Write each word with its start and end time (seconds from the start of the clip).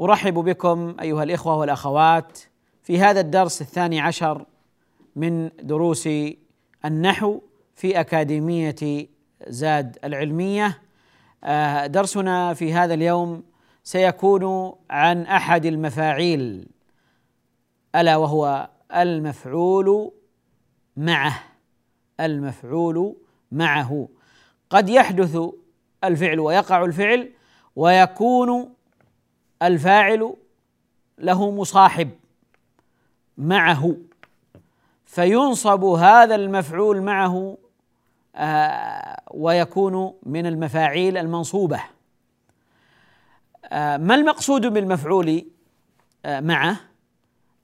أرحب 0.00 0.34
بكم 0.34 0.96
أيها 1.00 1.22
الإخوة 1.22 1.56
والأخوات 1.56 2.38
في 2.82 3.00
هذا 3.00 3.20
الدرس 3.20 3.60
الثاني 3.60 4.00
عشر 4.00 4.46
من 5.16 5.50
دروس 5.62 6.08
النحو 6.84 7.40
في 7.74 8.00
أكاديمية 8.00 9.08
زاد 9.46 9.98
العلمية. 10.04 10.78
آه، 11.44 11.86
درسنا 11.86 12.54
في 12.54 12.72
هذا 12.72 12.94
اليوم 12.94 13.42
سيكون 13.84 14.74
عن 14.90 15.22
أحد 15.22 15.66
المفاعيل 15.66 16.68
ألا 17.94 18.16
وهو 18.16 18.68
المفعول 18.96 20.12
معه 20.96 21.42
المفعول 22.20 23.16
معه. 23.52 24.08
قد 24.70 24.88
يحدث 24.88 25.38
الفعل 26.04 26.40
ويقع 26.40 26.84
الفعل 26.84 27.30
ويكون 27.76 28.77
الفاعل 29.62 30.34
له 31.18 31.50
مصاحب 31.50 32.10
معه 33.38 33.96
فينصب 35.04 35.84
هذا 35.84 36.34
المفعول 36.34 37.02
معه 37.02 37.58
آه، 38.36 39.22
ويكون 39.30 40.14
من 40.22 40.46
المفاعيل 40.46 41.16
المنصوبة. 41.16 41.80
آه، 43.64 43.96
ما 43.96 44.14
المقصود 44.14 44.66
بالمفعول 44.66 45.46
آه، 46.24 46.40
معه؟ 46.40 46.80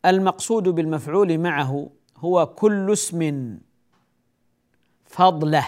المقصود 0.04 0.68
بالمفعول 0.68 1.38
معه 1.38 1.90
هو 2.16 2.46
كل 2.46 2.92
اسم 2.92 3.58
فضله. 5.04 5.66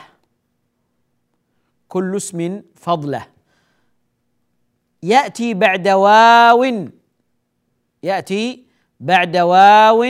كل 1.88 2.16
اسم 2.16 2.62
فضله. 2.74 3.26
يأتي 5.06 5.54
بعد 5.54 5.88
واو. 5.88 6.88
يأتي 8.02 8.66
بعد 9.00 9.36
واو. 9.36 10.04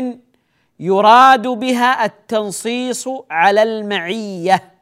يراد 0.80 1.46
بها 1.46 2.04
التنصيص 2.04 3.08
على 3.30 3.62
المعية. 3.62 4.72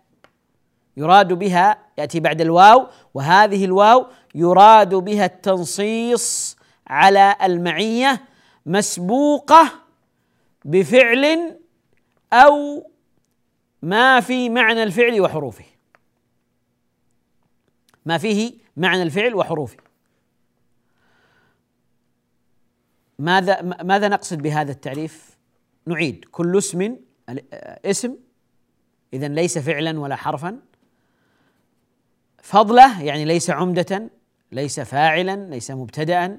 يراد 0.96 1.32
بها 1.32 1.78
يأتي 1.98 2.20
بعد 2.20 2.40
الواو 2.40 2.86
وهذه 3.14 3.64
الواو 3.64 4.06
يراد 4.34 4.94
بها 4.94 5.24
التنصيص 5.24 6.56
على 6.86 7.36
المعية 7.42 8.24
مسبوقة 8.66 9.72
بفعل 10.64 11.56
أو 12.32 12.86
ما 13.82 14.20
في 14.20 14.50
معنى 14.50 14.82
الفعل 14.82 15.20
وحروفه. 15.20 15.64
ما 18.06 18.19
فيه 18.19 18.53
معنى 18.76 19.03
الفعل 19.03 19.34
وحروفه. 19.34 19.76
ماذا 23.19 23.62
ماذا 23.62 24.08
نقصد 24.08 24.38
بهذا 24.38 24.72
التعريف؟ 24.72 25.38
نعيد. 25.86 26.25
كل 26.25 26.58
اسم 26.58 26.97
اسم 27.84 28.16
اذا 29.12 29.28
ليس 29.28 29.58
فعلا 29.58 30.00
ولا 30.00 30.16
حرفا. 30.16 30.60
فضلة 32.42 33.03
يعني 33.03 33.24
ليس 33.24 33.50
عمدة 33.50 34.10
ليس 34.53 34.80
فاعلا 34.80 35.50
ليس 35.50 35.70
مبتدأ. 35.70 36.38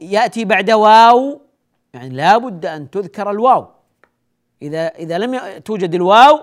يأتي 0.00 0.44
بعد 0.44 0.70
واو 0.70 1.40
يعني 1.94 2.08
لا 2.08 2.38
بد 2.38 2.66
أن 2.66 2.90
تذكر 2.90 3.30
الواو. 3.30 3.68
إذا 4.62 4.86
إذا 4.88 5.18
لم 5.18 5.58
توجد 5.58 5.94
الواو 5.94 6.40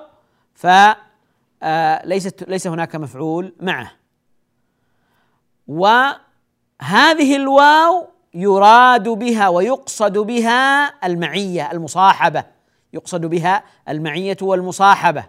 ف 0.54 0.68
ليست 2.06 2.44
ليس 2.48 2.68
هناك 2.68 2.96
مفعول 2.96 3.56
معه. 3.60 3.92
وهذه 5.68 7.36
الواو 7.36 8.13
يراد 8.34 9.10
بها 9.10 9.50
ويقصد 9.50 10.18
بها 10.18 10.86
المعية 11.06 11.72
المصاحبة. 11.72 12.46
يقصد 12.94 13.26
بها 13.26 13.64
المعية 13.90 14.38
والمصاحبة. 14.42 15.26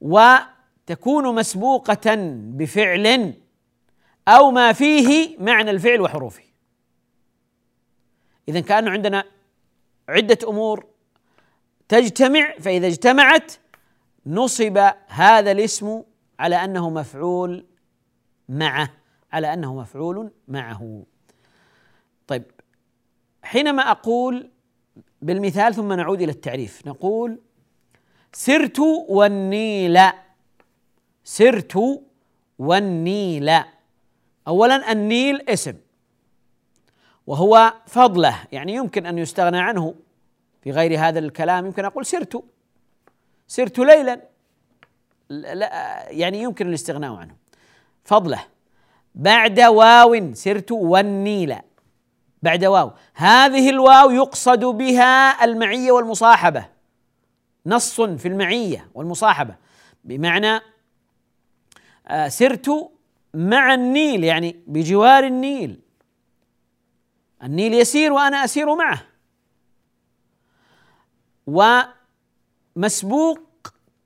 وتكون 0.00 1.34
مسبوقة 1.34 2.16
بفعل 2.34 3.34
أو 4.28 4.50
ما 4.50 4.72
فيه 4.72 5.36
معنى 5.38 5.70
الفعل 5.70 6.00
وحروفه. 6.00 6.42
اذا 8.48 8.60
كانه 8.60 8.90
عندنا 8.90 9.24
عدة 10.08 10.38
أمور 10.48 10.86
تجتمع 11.88 12.54
فإذا 12.60 12.86
اجتمعت 12.86 13.52
نصب 14.26 14.90
هذا 15.06 15.52
الاسم 15.52 16.02
على 16.38 16.64
أنه 16.64 16.90
مفعول 16.90 17.66
معه 18.48 18.90
على 19.32 19.52
أنه 19.52 19.74
مفعول 19.74 20.30
معه. 20.48 21.02
حينما 23.50 23.90
أقول 23.90 24.50
بالمثال 25.22 25.74
ثم 25.74 25.92
نعود 25.92 26.22
إلى 26.22 26.32
التعريف 26.32 26.86
نقول 26.86 27.38
سرت 28.32 28.78
والنيل 29.08 29.98
سرت 31.24 32.00
والنيل. 32.58 33.50
اولا 34.48 34.92
النيل 34.92 35.48
اسم 35.48 35.74
وهو 37.26 37.74
فضله 37.86 38.36
يعني 38.52 38.74
يمكن 38.74 39.06
أن 39.06 39.18
يستغنى 39.18 39.58
عنه 39.58 39.94
في 40.62 40.70
غير 40.70 41.00
هذا 41.00 41.18
الكلام 41.18 41.66
يمكن 41.66 41.84
أقول 41.84 42.06
سرت 42.06 42.44
سرت 43.46 43.78
ليلا 43.78 44.20
لا 45.30 46.06
يعني 46.10 46.42
يمكن 46.42 46.68
الاستغناء 46.68 47.14
عنه. 47.14 47.36
فضله 48.04 48.44
بعد 49.14 49.60
واو 49.60 50.34
سرت 50.34 50.72
والنيل. 50.72 51.56
بعد 52.42 52.64
واو. 52.64 52.92
هذه 53.14 53.70
الواو 53.70 54.10
يقصد 54.10 54.64
بها 54.64 55.44
المعية 55.44 55.92
والمصاحبة. 55.92 56.66
نص 57.66 58.00
في 58.00 58.28
المعية 58.28 58.88
والمصاحبة. 58.94 59.54
بمعنى 60.04 60.60
آه، 62.08 62.28
سرت 62.28 62.90
مع 63.34 63.74
النيل 63.74 64.24
يعني 64.24 64.60
بجوار 64.66 65.24
النيل. 65.24 65.80
النيل 67.42 67.74
يسير 67.74 68.12
وأنا 68.12 68.44
أسير 68.44 68.74
معه. 68.74 69.02
ومسبوق 72.76 73.40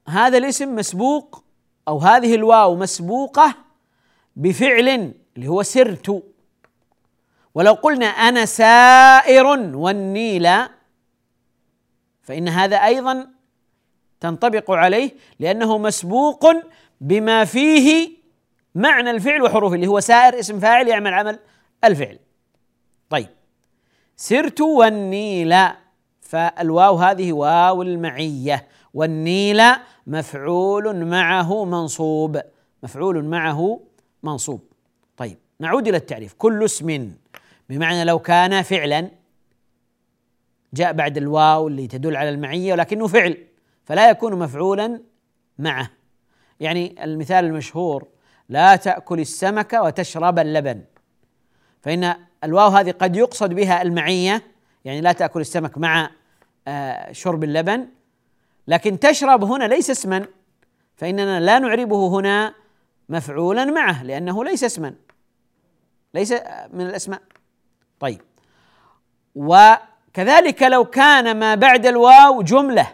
هذا 0.09 0.39
الاسم 0.39 0.75
مسبوق 0.75 1.45
أو 1.89 1.99
هذه 1.99 2.35
الواو 2.35 2.77
مسبوقة 2.77 3.55
بفعل 4.37 4.89
اللي 5.37 5.49
هو 5.49 5.63
سرت. 5.63 6.34
ولو 7.55 7.73
قلنا 7.73 8.07
أنا 8.07 8.45
سائر 8.45 9.47
والنيل 9.77 10.49
فإن 12.23 12.49
هذا 12.49 12.77
أيضا 12.77 13.27
تنطبق 14.21 14.71
عليه 14.71 15.11
لأنه 15.41 15.79
مسبوق 15.79 16.47
بما 17.01 17.45
فيه 17.45 18.11
معنى 18.75 19.11
الفعل 19.11 19.43
وحروفه 19.43 19.75
اللي 19.75 19.87
هو 19.87 20.01
سائر 20.01 20.39
اسم 20.39 20.61
فاعل 20.61 20.89
يعمل 20.89 21.15
عمل 21.15 21.39
الفعل. 21.85 22.19
طيب. 23.11 23.29
سرت 24.17 24.61
والنيل 24.61 25.55
فالواو 26.21 26.97
هذه 26.97 27.33
واو 27.33 27.83
المعية. 27.83 28.69
والنيل 28.95 29.63
مفعول 30.07 31.07
معه 31.07 31.65
منصوب. 31.65 32.41
مفعول 32.83 33.25
معه 33.25 33.81
منصوب. 34.23 34.61
طيب. 35.17 35.39
نعود 35.61 35.89
إلى 35.89 35.97
التعريف. 35.97 36.33
كل 36.33 36.65
اسم. 36.65 37.11
بمعنى 37.75 38.05
لو 38.05 38.19
كان 38.19 38.63
فعلا 38.63 39.11
جاء 40.75 40.93
بعد 40.93 41.17
الواو 41.17 41.69
اللي 41.69 41.87
تدل 41.87 42.17
على 42.17 42.31
المعية 42.31 42.73
ولكنه 42.73 43.07
فعل 43.07 43.47
فلا 43.85 44.11
يكون 44.11 44.39
مفعولا 44.39 45.01
معه. 45.59 45.91
يعني 46.61 47.05
المثال 47.05 47.45
المشهور 47.45 48.09
لا 48.49 48.77
تأكل 48.77 49.21
السمك 49.21 49.73
وتشرب 49.73 50.39
اللبن. 50.39 50.83
فإن 51.81 52.15
الواو 52.45 52.69
هذه 52.69 52.91
قد 52.91 53.17
يقصد 53.17 53.55
بها 53.55 53.83
المعية 53.83 54.43
يعني 54.85 55.01
لا 55.01 55.13
تأكل 55.13 55.41
السمك 55.41 55.79
مع 55.79 56.11
آه، 56.69 57.13
شرب 57.13 57.45
اللبن 57.45 57.89
لكن 58.69 58.99
تشرب 58.99 59.45
هنا 59.45 59.65
ليس 59.65 59.91
اسما. 59.91 60.27
فإننا 60.97 61.41
لا 61.41 61.59
نعربه 61.59 62.09
هنا 62.09 62.55
مفعولا 63.09 63.65
معه 63.65 64.03
لأنه 64.03 64.45
ليس 64.45 64.65
اسما. 64.65 64.95
ليس 66.15 66.33
من 66.73 66.87
الأسماء. 66.87 67.23
طيب. 68.05 68.21
وكذلك 69.35 70.63
لو 70.63 70.85
كان 70.85 71.39
ما 71.39 71.55
بعد 71.55 71.87
الواو 71.87 72.43
جملة 72.43 72.93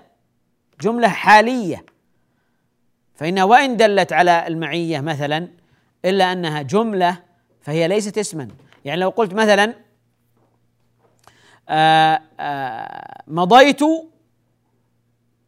جملة 0.80 1.08
حالية 1.08 1.84
فإنها 3.14 3.44
وإن 3.44 3.76
دلت 3.76 4.12
على 4.12 4.46
المعية 4.46 5.00
مثلا 5.00 5.48
إلا 6.04 6.32
أنها 6.32 6.62
جملة 6.62 7.22
فهي 7.60 7.88
ليست 7.88 8.18
اسما. 8.18 8.48
يعني 8.84 9.00
لو 9.00 9.08
قلت 9.08 9.34
مثلا 9.34 9.74
آآ 11.68 12.14
آه، 12.14 12.20
آآ 12.40 12.40
آه، 12.40 13.22
مضيت 13.26 13.80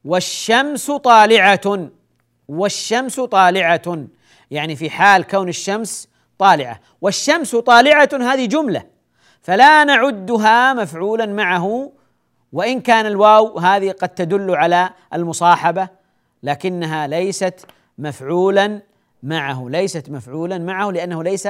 والشمس 0.04 0.90
طالعة 0.90 1.90
والشمس 2.48 3.20
طالعة 3.20 4.06
يعني 4.50 4.76
في 4.76 4.90
حال 4.90 5.26
كون 5.26 5.48
الشمس 5.48 6.08
طالعة 6.38 6.80
والشمس 7.00 7.56
طالعة 7.56 8.08
هذه 8.12 8.46
جملة. 8.46 8.91
فلا 9.42 9.84
نعدها 9.84 10.74
مفعولا 10.74 11.26
معه 11.26 11.92
وإن 12.52 12.80
كان 12.80 13.06
الواو 13.06 13.58
هذه 13.58 13.90
قد 13.90 14.08
تدل 14.08 14.54
على 14.54 14.90
المصاحبة 15.14 15.88
لكنها 16.42 17.06
ليست 17.06 17.66
مفعولا 17.98 18.82
معه 19.22 19.68
ليست 19.68 20.10
مفعولا 20.10 20.58
معه 20.58 20.90
لأنه 20.90 21.22
ليس 21.22 21.48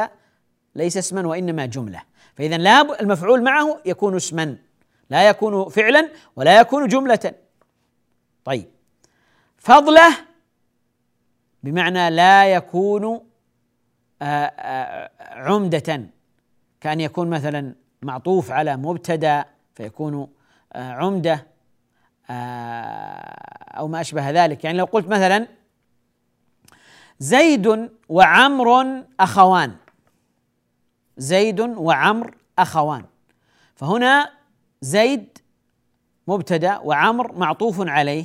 ليس 0.75 0.97
اسما 0.97 1.27
وإنما 1.27 1.67
جملة. 1.67 2.03
فإذا 2.35 2.56
لا 2.59 3.00
المفعول 3.00 3.43
معه 3.43 3.81
يكون 3.87 4.17
اسما 4.17 4.56
لا 5.11 5.29
يكون 5.29 5.69
فعلا 5.69 6.09
ولا 6.37 6.61
يكون 6.61 6.89
جملة. 6.89 7.35
طيب. 8.44 8.69
فضله 9.59 10.17
بمعنى 11.62 12.11
لا 12.11 12.55
يكون 12.55 13.21
عمدة 15.21 16.06
كأن 16.81 17.00
يكون 17.00 17.31
مثلا 17.31 17.81
معطوف 18.03 18.51
على 18.51 18.77
مبتدا 18.77 19.45
فيكون 19.75 20.29
آه، 20.73 20.93
عمدة 20.93 21.47
أو 23.79 23.89
ما 23.89 24.01
أشبه 24.01 24.31
ذلك. 24.31 24.65
يعني 24.65 24.79
لو 24.79 24.85
قلت 24.85 25.07
مثلا 25.07 25.47
زيد 27.19 27.91
وعمر 28.09 29.05
أخوان. 29.21 29.77
زيد 31.17 31.61
وعمر 31.61 32.35
أخوان. 32.59 33.05
فهنا 33.75 34.31
زيد 34.81 35.39
مبتدا 36.29 36.79
وعمر 36.79 37.33
معطوف 37.33 37.89
عليه 37.89 38.25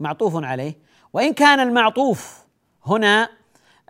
معطوف 0.00 0.44
عليه. 0.44 0.74
وإن 1.12 1.32
كان 1.32 1.60
المعطوف 1.60 2.44
هنا 2.86 3.28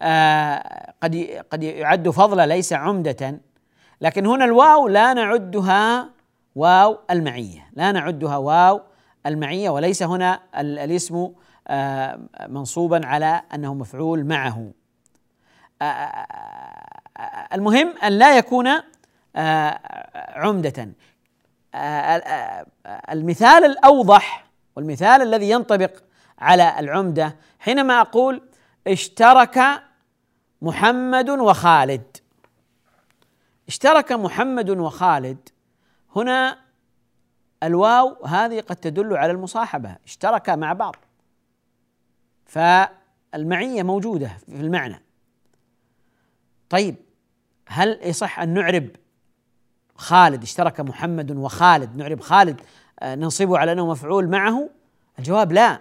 آه 0.00 0.94
قد 1.03 1.44
قد 1.53 1.62
يعد 1.62 2.09
فضلا 2.09 2.47
ليس 2.47 2.73
عمدة. 2.73 3.41
لكن 4.02 4.26
هنا 4.26 4.44
الواو 4.44 4.88
لا 4.88 5.14
نعدها 5.14 6.10
واو 6.54 6.99
المعية. 7.10 7.70
لا 7.72 7.93
نعدها 7.93 8.37
واو 8.37 8.81
المعية 9.26 9.70
وليس 9.70 10.02
هنا 10.02 10.40
الاسم 10.58 11.32
آه 11.69 12.20
منصوبا 12.49 13.06
على 13.06 13.43
أنه 13.54 13.75
مفعول 13.75 14.25
معه. 14.25 14.70
آه 15.82 16.26
المهم 17.52 17.94
أن 18.04 18.12
لا 18.12 18.38
يكون 18.38 18.69
آه 19.37 19.81
عمدة. 20.34 20.88
المثال 23.10 23.64
الأوضح 23.64 24.44
والمثال 24.76 25.22
الذي 25.22 25.50
ينطبق 25.50 25.93
على 26.38 26.78
العمدة 26.78 27.37
حينما 27.58 28.00
أقول 28.00 28.43
اشترك 28.87 29.60
محمد 30.62 31.31
وخالد. 31.31 32.16
اشترك 33.69 34.12
محمد 34.12 34.70
وخالد. 34.70 35.49
هنا 36.17 36.59
الواو 37.62 38.25
هذه 38.25 38.61
قد 38.61 38.76
تدل 38.76 39.17
على 39.17 39.32
المصاحبة. 39.32 39.97
اشترك 40.05 40.50
مع 40.50 40.73
بعض. 40.73 40.97
فالمعية 42.47 43.82
موجودة 43.82 44.37
في 44.47 44.61
المعنى. 44.61 45.03
طيب 46.70 46.97
هل 47.69 47.99
يصح 48.03 48.41
أن 48.41 48.55
نعرب 48.55 48.88
خالد؟ 49.97 50.43
اشترك 50.43 50.81
محمد 50.81 51.31
وخالد. 51.31 51.97
نعرب 51.97 52.20
خالد 52.20 52.61
آه، 53.00 53.15
ننصبه 53.15 53.58
على 53.58 53.73
أنه 53.73 53.87
مفعول 53.87 54.29
معه؟ 54.29 54.70
الجواب 55.19 55.53
لا. 55.53 55.81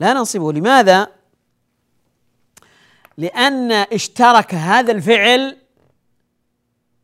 لا 0.00 0.12
ننصبه. 0.12 0.52
لماذا؟ 0.52 1.08
لأن 3.18 3.72
اشترك 3.72 4.54
هذا 4.54 4.92
الفعل 4.92 5.61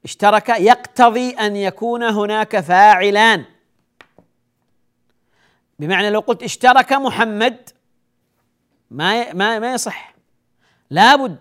اشترك 0.09 0.49
يقتضي 0.49 1.31
أن 1.31 1.57
يكون 1.57 2.03
هناك 2.03 2.61
فاعلان. 2.61 3.45
بمعنى 5.79 6.11
لو 6.11 6.21
قلت 6.21 6.43
اشترك 6.43 6.93
محمد 6.93 7.71
ما 8.91 9.33
ما 9.33 9.59
ما 9.59 9.73
يصح. 9.73 10.15
لابد 10.91 11.37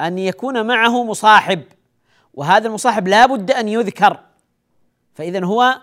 أن 0.00 0.18
يكون 0.18 0.66
معه 0.66 1.04
مصاحب 1.04 1.62
وهذا 2.34 2.68
المصاحب 2.68 3.08
لابد 3.08 3.50
أن 3.50 3.68
يذكر. 3.68 4.20
فاذا 5.14 5.44
هو 5.44 5.80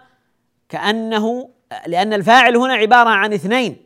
كأنه 0.70 1.50
لأن 1.88 2.14
الفاعل 2.14 2.58
هنا 2.58 2.74
عبارة 2.74 3.10
عن 3.10 3.34
اثنين 3.34 3.86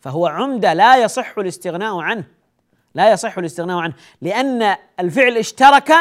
فهو 0.00 0.26
عمدة 0.26 0.72
لا 0.72 0.96
يصح 0.96 1.38
الاستغناء 1.38 1.98
عنه. 1.98 2.24
لا 2.94 3.12
يصح 3.12 3.38
الاستغناء 3.38 3.78
عنه 3.78 3.94
لأن 4.22 4.76
الفعل 5.00 5.36
اشترك 5.36 5.92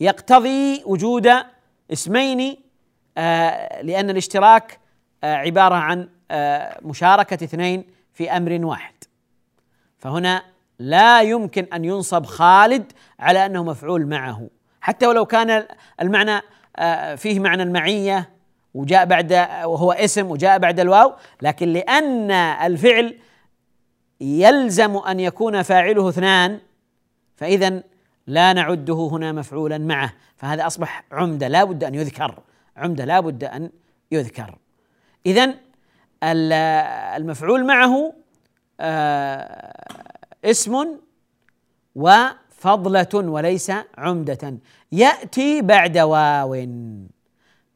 يقتضي 0.00 0.82
وجود 0.86 1.30
اسمين 1.92 2.56
آه 3.18 3.82
لأن 3.82 4.10
الاشتراك 4.10 4.80
آه 5.24 5.34
عبارة 5.34 5.74
عن 5.74 6.08
آه 6.30 6.78
مشاركة 6.82 7.44
اثنين 7.44 7.84
في 8.12 8.30
أمر 8.30 8.66
واحد. 8.66 8.94
فهنا 9.98 10.42
لا 10.78 11.22
يمكن 11.22 11.66
أن 11.72 11.84
ينصب 11.84 12.26
خالد 12.26 12.92
على 13.18 13.46
أنه 13.46 13.64
مفعول 13.64 14.06
معه. 14.06 14.48
حتى 14.80 15.06
ولو 15.06 15.26
كان 15.26 15.66
المعنى 16.00 16.40
فيه 17.16 17.40
معنى 17.40 17.62
المعية 17.62 18.30
وجاء 18.74 19.04
بعد 19.04 19.32
وهو 19.64 19.92
اسم 19.92 20.30
وجاء 20.30 20.58
بعد 20.58 20.80
الواو 20.80 21.12
لكن 21.42 21.68
لأن 21.68 22.30
الفعل 22.30 23.18
يلزم 24.20 24.96
أن 24.96 25.20
يكون 25.20 25.62
فاعله 25.62 26.08
اثنان 26.08 26.58
فاذا 27.36 27.82
لا 28.26 28.52
نعده 28.52 29.08
هنا 29.12 29.32
مفعولا 29.32 29.78
معه. 29.78 30.12
فهذا 30.36 30.66
أصبح 30.66 31.04
عمدة 31.12 31.48
لا 31.48 31.64
بد 31.64 31.84
أن 31.84 31.94
يذكر. 31.94 32.42
عمدة 32.76 33.04
لا 33.04 33.20
بد 33.20 33.44
أن 33.44 33.70
يذكر. 34.12 34.58
اذا 35.26 35.54
المفعول 37.16 37.66
معه 37.66 38.12
آه، 38.80 39.84
اسم 40.44 40.86
وفضلة 41.94 43.08
وليس 43.14 43.72
عمدة. 43.98 44.58
يأتي 44.92 45.62
بعد 45.62 45.98
واو. 45.98 46.66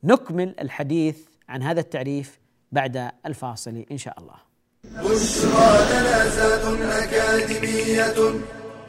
نكمل 0.04 0.54
الحديث 0.60 1.18
عن 1.48 1.62
هذا 1.62 1.80
التعريف 1.80 2.38
بعد 2.72 3.10
الفاصل 3.26 3.84
إن 3.90 3.98
شاء 3.98 4.20
الله. 4.20 4.36
بشرى 4.84 5.64
أكاديمية. 7.04 8.14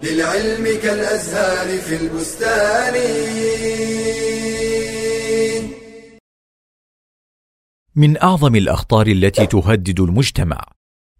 للعلم 0.05 0.81
كالأزهار 0.81 1.77
في 1.77 1.95
البستان. 1.95 2.93
من 7.95 8.21
أعظم 8.23 8.55
الأخطار 8.55 9.07
التي 9.07 9.45
تهدد 9.45 9.99
المجتمع 9.99 10.61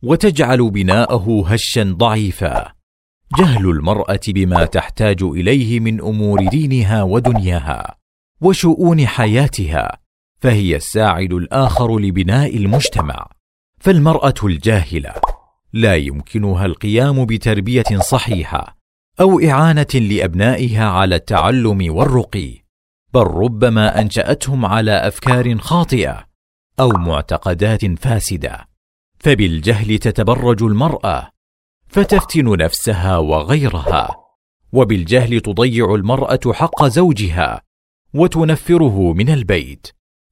وتجعل 0.04 0.70
بناءه 0.70 1.44
هشا 1.48 1.84
ضعيفا 1.84 2.74
جهل 3.38 3.70
المرأة 3.70 4.20
بما 4.28 4.66
تحتاج 4.66 5.24
إليه 5.24 5.80
من 5.80 6.02
أمور 6.02 6.50
دينها 6.50 7.04
ودنياها 7.04 7.98
وشؤون 8.42 9.08
حياتها 9.08 9.98
فهي 10.42 10.76
الساعد 10.76 11.34
الآخر 11.34 12.00
لبناء 12.00 12.58
المجتمع. 12.58 13.28
فالمرأة 13.80 14.34
الجاهلة 14.44 15.14
لا 15.74 15.96
يمكنها 15.96 16.66
القيام 16.66 17.26
بتربية 17.26 18.00
صحيحة 18.00 18.75
أو 19.22 19.40
إعانة 19.40 19.88
لأبنائها 19.94 20.86
على 20.86 21.16
التعلم 21.16 21.96
والرقي 21.96 22.66
بل 23.14 23.22
ربما 23.22 24.02
أنشأتهم 24.02 24.66
على 24.66 24.92
أفكار 24.92 25.58
خاطئة 25.58 26.26
أو 26.80 26.90
معتقدات 26.90 27.86
فاسدة. 27.86 28.68
فبالجهل 29.20 29.98
تتبرج 29.98 30.64
المرأة 30.64 31.30
فتفتن 31.88 32.58
نفسها 32.58 33.18
وغيرها 33.18 34.16
وبالجهل 34.72 35.40
تضيع 35.40 35.96
المرأة 35.96 36.54
حق 36.54 36.86
زوجها 36.86 37.62
وتنفره 38.14 39.14
من 39.14 39.30
البيت 39.30 39.88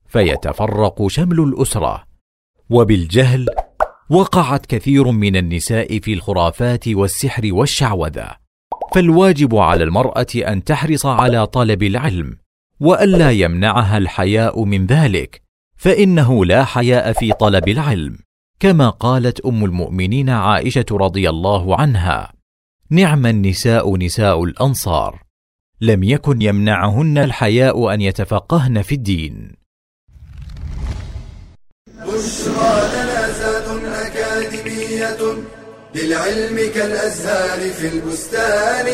فيتفرق 0.08 1.08
شمل 1.08 1.40
الأسرة. 1.40 2.04
وبالجهل 2.70 3.46
وقعت 4.10 4.66
كثير 4.66 5.12
من 5.12 5.36
النساء 5.36 6.00
في 6.00 6.13
الخرافات 6.13 6.88
والسحر 6.88 7.54
والشعوذة. 7.54 8.43
فالواجب 8.94 9.56
على 9.56 9.84
المرأة 9.84 10.28
أن 10.36 10.63
تحرص 10.63 11.06
على 11.06 11.48
طلب 11.48 11.84
العلم 11.84 12.38
وألا 12.80 13.32
يمنعها 13.32 13.98
الحياء 13.98 14.63
من 14.63 14.86
ذلك 14.86 15.42
فإنه 15.78 16.46
لا 16.46 16.63
حياء 16.63 17.13
في 17.13 17.32
طلب 17.32 17.70
العلم 17.70 18.18
كما 18.60 18.90
قالت 18.90 19.40
أم 19.40 19.66
المؤمنين 19.66 20.30
عائشة 20.30 20.86
رضي 20.92 21.30
الله 21.30 21.82
عنها 21.82 22.34
نعم 22.90 23.25
النساء 23.25 23.98
نساء 23.98 24.44
الأنصار 24.44 25.24
لم 25.82 26.04
يكن 26.04 26.42
يمنعهن 26.42 27.18
الحياء 27.18 27.94
أن 27.94 28.02
يتفقهن 28.02 28.82
في 28.82 28.96
الدين. 28.96 29.52
للعلم 35.96 36.56
كالأزهار 36.56 37.70
في 37.70 37.88
البستان. 37.88 38.86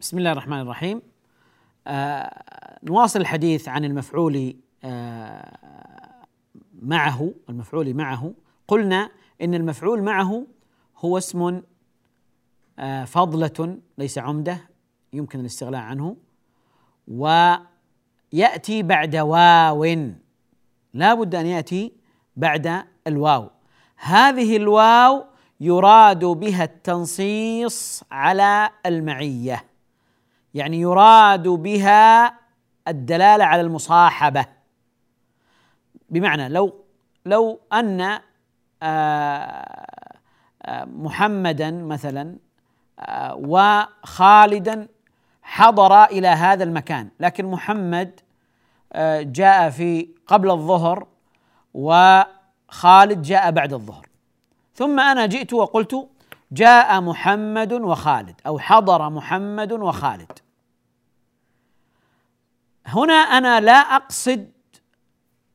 بسم 0.00 0.18
الله 0.18 0.32
الرحمن 0.32 0.60
الرحيم. 0.60 1.02
آه 1.86 2.78
نواصل 2.82 3.20
الحديث 3.20 3.68
عن 3.68 3.84
المفعول 3.84 4.56
آه 4.84 5.58
معه 6.82 7.34
المفعول 7.48 7.94
معه. 7.94 8.32
قلنا 8.68 9.10
إن 9.42 9.54
المفعول 9.54 10.02
معه 10.02 10.46
هو 10.98 11.18
اسم 11.18 11.62
آه 12.78 13.04
فضلة 13.04 13.78
ليس 13.98 14.18
عمدة 14.18 14.58
يمكن 15.12 15.40
الاستغناء 15.40 15.80
عنه. 15.80 16.16
ويأتي 17.08 18.82
بعد 18.82 19.16
واو. 19.16 19.84
لا 20.94 21.14
بد 21.14 21.34
أن 21.34 21.46
يأتي 21.46 21.92
بعد 22.36 22.91
الواو. 23.06 23.50
هذه 23.96 24.56
الواو 24.56 25.24
يراد 25.60 26.24
بها 26.24 26.64
التنصيص 26.64 28.04
على 28.10 28.70
المعية. 28.86 29.64
يعني 30.54 30.80
يراد 30.80 31.48
بها 31.48 32.34
الدلالة 32.88 33.44
على 33.44 33.60
المصاحبة. 33.60 34.46
بمعنى 36.10 36.48
لو 36.48 36.84
لو 37.26 37.60
أن 37.72 38.18
محمدا 40.86 41.70
مثلا 41.70 42.36
وخالدا 43.32 44.88
حضر 45.42 46.04
إلى 46.04 46.28
هذا 46.28 46.64
المكان. 46.64 47.08
لكن 47.20 47.46
محمد 47.46 48.20
جاء 49.20 49.70
في 49.70 50.08
قبل 50.26 50.50
الظهر 50.50 51.06
وخالد 52.72 53.22
جاء 53.22 53.50
بعد 53.50 53.72
الظهر. 53.72 54.06
ثم 54.74 55.00
أنا 55.00 55.26
جئت 55.26 55.52
وقلت 55.52 56.08
جاء 56.52 57.00
محمد 57.00 57.72
وخالد 57.72 58.40
أو 58.46 58.58
حضر 58.58 59.10
محمد 59.10 59.72
وخالد. 59.72 60.32
هنا 62.86 63.14
أنا 63.14 63.60
لا 63.60 63.72
أقصد 63.72 64.50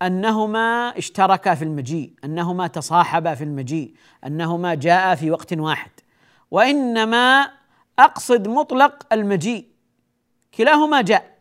أنهما 0.01 0.97
اشتركا 0.97 1.55
في 1.55 1.63
المجيء 1.63 2.13
أنهما 2.23 2.67
تصاحبا 2.67 3.35
في 3.35 3.43
المجيء 3.43 3.93
أنهما 4.25 4.75
جاء 4.75 5.15
في 5.15 5.31
وقت 5.31 5.53
واحد. 5.53 5.91
وإنما 6.51 7.51
أقصد 7.99 8.47
مطلق 8.47 9.13
المجيء 9.13 9.67
كلاهما 10.53 11.01
جاء. 11.01 11.37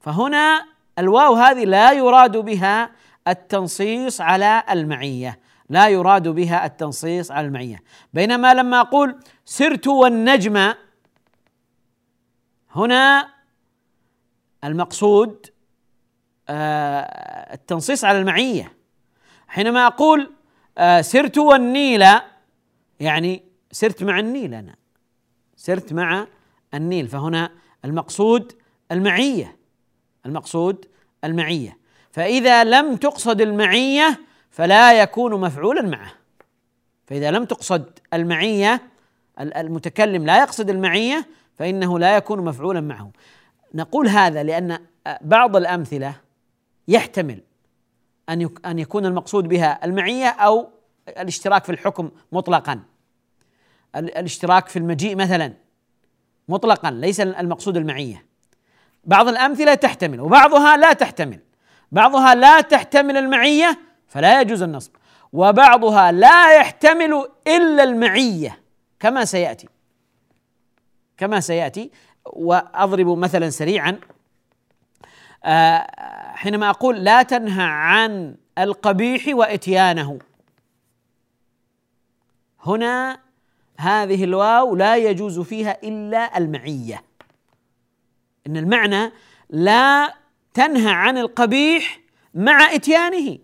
فهنا 0.00 0.64
الواو 0.98 1.34
هذه 1.34 1.64
لا 1.64 1.92
يراد 1.92 2.36
بها 2.36 2.90
التنصيص 3.28 4.20
على 4.20 4.62
المعية. 4.70 5.38
لا 5.68 5.88
يراد 5.88 6.28
بها 6.28 6.66
التنصيص 6.66 7.30
على 7.30 7.46
المعية. 7.46 7.82
بينما 8.14 8.54
لما 8.54 8.80
أقول 8.80 9.18
سرت 9.44 9.86
والنجم 9.86 10.74
هنا 12.70 13.28
المقصود 14.64 15.46
آه، 16.48 17.54
التنصيص 17.54 18.04
على 18.04 18.18
المعية. 18.18 18.72
حينما 19.48 19.86
أقول 19.86 20.32
آه، 20.78 21.00
سرت 21.00 21.38
والنيل 21.38 22.04
يعني 23.00 23.42
سرت 23.72 24.02
مع 24.02 24.18
النيل 24.18 24.54
أنا. 24.54 24.76
سرت 25.56 25.92
مع 25.92 26.26
النيل. 26.74 27.08
فهنا 27.08 27.50
المقصود 27.84 28.52
المعية. 28.92 29.56
المقصود 30.26 30.86
المعية. 31.24 31.78
فإذا 32.16 32.64
لم 32.64 32.96
تقصد 32.96 33.40
المعية 33.40 34.20
فلا 34.50 35.02
يكون 35.02 35.40
مفعولا 35.40 35.82
معه. 35.82 36.12
فإذا 37.06 37.30
لم 37.30 37.44
تقصد 37.44 37.98
المعية 38.14 38.82
المتكلم 39.40 40.26
لا 40.26 40.38
يقصد 40.38 40.70
المعية 40.70 41.26
فإنه 41.58 41.98
لا 41.98 42.16
يكون 42.16 42.44
مفعولا 42.44 42.80
معه. 42.80 43.10
نقول 43.74 44.08
هذا 44.08 44.42
لأن 44.42 44.78
بعض 45.20 45.56
الأمثلة 45.56 46.14
يحتمل 46.88 47.40
أن 48.28 48.48
أن 48.66 48.78
يكون 48.78 49.06
المقصود 49.06 49.48
بها 49.48 49.84
المعية 49.84 50.28
أو 50.28 50.68
الاشتراك 51.08 51.64
في 51.64 51.72
الحكم 51.72 52.10
مطلقا. 52.32 52.80
الاشتراك 53.96 54.68
في 54.68 54.78
المجيء 54.78 55.16
مثلا 55.16 55.52
مطلقا 56.48 56.90
ليس 56.90 57.20
المقصود 57.20 57.76
المعية. 57.76 58.26
بعض 59.04 59.28
الأمثلة 59.28 59.74
تحتمل 59.74 60.20
وبعضها 60.20 60.76
لا 60.76 60.92
تحتمل. 60.92 61.45
بعضها 61.92 62.34
لا 62.34 62.60
تحتمل 62.60 63.16
المعية 63.16 63.78
فلا 64.08 64.40
يجوز 64.40 64.62
النصب. 64.62 64.92
وبعضها 65.32 66.12
لا 66.12 66.56
يحتمل 66.56 67.28
إلا 67.46 67.82
المعية. 67.82 68.62
كما 69.00 69.24
سيأتي. 69.24 69.68
كما 71.16 71.40
سيأتي. 71.40 71.90
وأضرب 72.24 73.18
مثلا 73.18 73.50
سريعا. 73.50 74.00
آه، 75.44 75.86
حينما 76.34 76.70
أقول 76.70 77.04
لا 77.04 77.22
تنهى 77.22 77.64
عن 77.64 78.36
القبيح 78.58 79.28
وإتيانه. 79.28 80.18
هنا 82.66 83.18
هذه 83.78 84.24
الواو 84.24 84.76
لا 84.76 84.96
يجوز 84.96 85.40
فيها 85.40 85.78
إلا 85.82 86.38
المعية. 86.38 87.02
إن 88.46 88.56
المعنى 88.56 89.12
لا 89.50 90.14
تنهى 90.56 90.92
عن 90.92 91.18
القبيح 91.18 92.00
مع 92.34 92.74
إتيانه. 92.74 93.38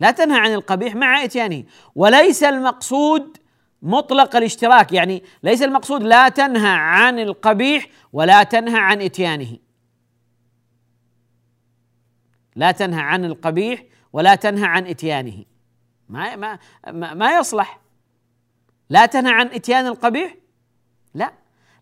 لا 0.00 0.10
تنهى 0.10 0.38
عن 0.38 0.54
القبيح 0.54 0.94
مع 0.94 1.24
إتيانه. 1.24 1.64
وليس 1.94 2.42
المقصود 2.42 3.36
مطلق 3.82 4.36
الاشتراك 4.36 4.92
يعني 4.92 5.22
ليس 5.42 5.62
المقصود 5.62 6.02
لا 6.02 6.28
تنهى 6.28 6.70
عن 6.70 7.18
القبيح 7.18 7.86
ولا 8.12 8.42
تنهى 8.42 8.78
عن 8.78 9.02
إتيانه. 9.02 9.58
لا 12.56 12.70
تنهى 12.70 13.00
عن 13.00 13.24
القبيح 13.24 13.84
ولا 14.12 14.34
تنهى 14.34 14.66
عن 14.66 14.86
إتيانه. 14.86 15.44
ما 16.08 16.36
ما 16.36 16.58
ما 17.14 17.38
يصلح. 17.38 17.80
لا 18.90 19.06
تنهى 19.06 19.32
عن 19.32 19.46
إتيان 19.46 19.86
القبيح؟ 19.86 20.34
لا. 21.14 21.32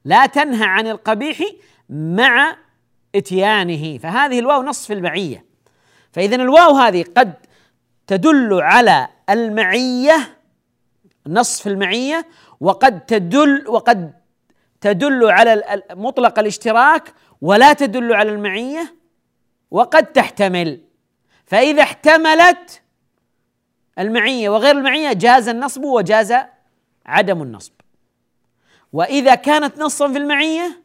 لا 0.04 0.26
تنهى 0.26 0.64
عن 0.64 0.86
القبيح 0.86 1.40
مع 1.90 2.56
إتيانه. 3.16 3.98
فهذه 3.98 4.38
الواو 4.38 4.62
نصف 4.62 4.92
المعية. 4.92 5.44
فاذا 6.12 6.36
الواو 6.36 6.76
هذه 6.76 7.04
قد 7.16 7.32
تدل 8.06 8.60
على 8.60 9.08
المعية 9.30 10.36
نصف 11.26 11.66
المعية 11.66 12.26
وقد 12.60 13.00
تدل 13.00 13.68
وقد 13.68 14.12
تدل 14.80 15.30
على 15.30 15.82
مطلق 15.90 16.38
الاشتراك 16.38 17.14
ولا 17.40 17.72
تدل 17.72 18.12
على 18.12 18.30
المعية 18.30 18.94
وقد 19.70 20.06
تحتمل. 20.06 20.80
فإذا 21.46 21.82
احتملت 21.82 22.82
المعية 23.98 24.48
وغير 24.48 24.78
المعية 24.78 25.12
جاز 25.12 25.48
النصب 25.48 25.84
وجاز 25.84 26.34
عدم 27.06 27.42
النصب. 27.42 27.72
وإذا 28.92 29.34
كانت 29.34 29.78
نصا 29.78 30.12
في 30.12 30.18
المعية 30.18 30.82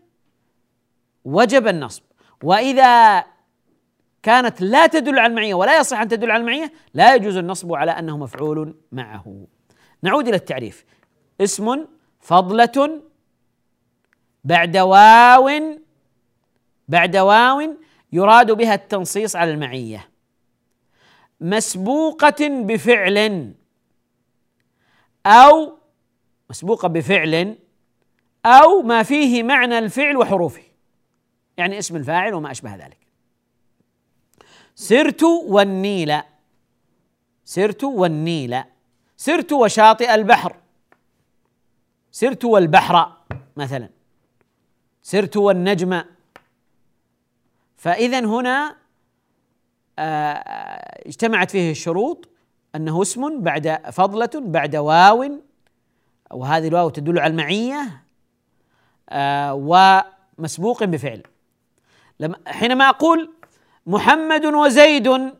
وجب 1.26 1.68
النصب. 1.68 2.04
وإذا 2.44 3.24
كانت 4.24 4.62
لا 4.62 4.88
تدل 4.88 5.20
على 5.20 5.32
المعية 5.32 5.54
ولا 5.54 5.80
يصح 5.80 6.00
أن 6.00 6.08
تدل 6.08 6.32
على 6.32 6.42
المعية 6.42 6.74
لا 6.94 7.16
يجوز 7.16 7.38
النصب 7.38 7.74
على 7.74 7.92
أنه 7.92 8.18
مفعول 8.18 8.76
معه. 8.92 9.48
نعود 10.04 10.28
إلى 10.28 10.38
التعريف. 10.38 10.86
اسم 11.42 11.86
فضلة 12.20 13.02
بعد 14.44 14.78
واو 14.78 15.50
بعد 16.88 17.18
واو 17.18 17.78
يراد 18.12 18.52
بها 18.52 18.74
التنصيص 18.74 19.36
على 19.36 19.52
المعية. 19.52 20.10
مسبوقة 21.42 22.48
بفعل 22.50 23.54
أو 25.26 25.78
مسبوقة 26.50 26.88
بفعل 26.88 27.58
أو 28.46 28.82
ما 28.82 29.04
فيه 29.04 29.44
معنى 29.44 29.78
الفعل 29.80 30.18
وحروفه. 30.18 30.71
يعني 31.62 31.80
اسم 31.80 31.96
الفاعل 31.96 32.34
وما 32.34 32.52
أشبه 32.52 32.76
ذلك. 32.76 32.98
سرت 34.76 35.24
والنيل. 35.24 36.14
سرت 37.46 37.84
والنيل. 37.84 38.64
سرت 39.18 39.54
وشاطئ 39.54 40.14
البحر. 40.16 40.56
سرت 42.12 42.46
والبحر 42.46 43.18
مثلا. 43.58 43.90
سرت 45.02 45.38
والنجم. 45.38 46.02
فإذا 47.78 48.20
هنا 48.20 48.76
آه، 50.00 51.08
اجتمعت 51.08 51.52
فيه 51.52 51.72
الشروط 51.72 52.30
أنه 52.76 53.02
اسم 53.02 53.42
بعد 53.42 53.90
فضلة 53.92 54.30
بعد 54.36 54.76
واو. 54.76 55.42
وهذه 56.32 56.68
الواو 56.68 56.90
تدل 56.90 57.20
على 57.20 57.32
المعية 57.32 58.04
آه، 59.10 59.54
ومسبوق 59.54 60.84
بفعل. 60.84 61.24
لما 62.22 62.38
حينما 62.46 62.90
أقول 62.90 63.34
محمد 63.86 64.46
وزيد 64.46 65.34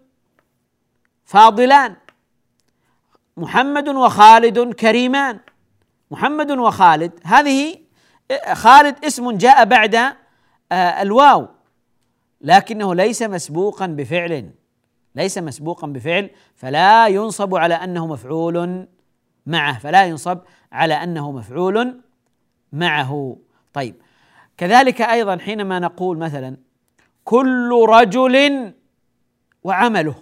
فاضلان 1.26 1.96
محمد 3.38 3.90
وخالد 3.90 4.74
كريمان 4.74 5.40
محمد 6.12 6.52
وخالد 6.52 7.20
هذه 7.24 7.78
خالد 8.54 9.06
اسم 9.06 9.32
جاء 9.32 9.66
بعد 9.66 9.96
آه، 9.96 11.02
الواو 11.02 11.48
لكنه 12.42 12.96
ليس 12.96 13.22
مسبوقا 13.24 13.86
بفعل 13.86 14.52
ليس 15.16 15.38
مسبوقا 15.38 15.88
بفعل 15.88 16.30
فلا 16.56 17.08
ينصب 17.08 17.56
على 17.56 17.74
أنه 17.74 18.08
مفعول 18.08 18.88
معه 19.46 19.80
فلا 19.80 20.06
ينصب 20.06 20.40
على 20.72 20.94
أنه 20.94 21.32
مفعول 21.32 22.02
معه. 22.74 23.38
طيب 23.74 23.96
كذلك 24.58 25.02
أيضا 25.02 25.38
حينما 25.38 25.80
نقول 25.80 26.18
مثلا 26.18 26.58
كل 27.24 27.86
رجل 27.90 28.74
وعمله. 29.64 30.16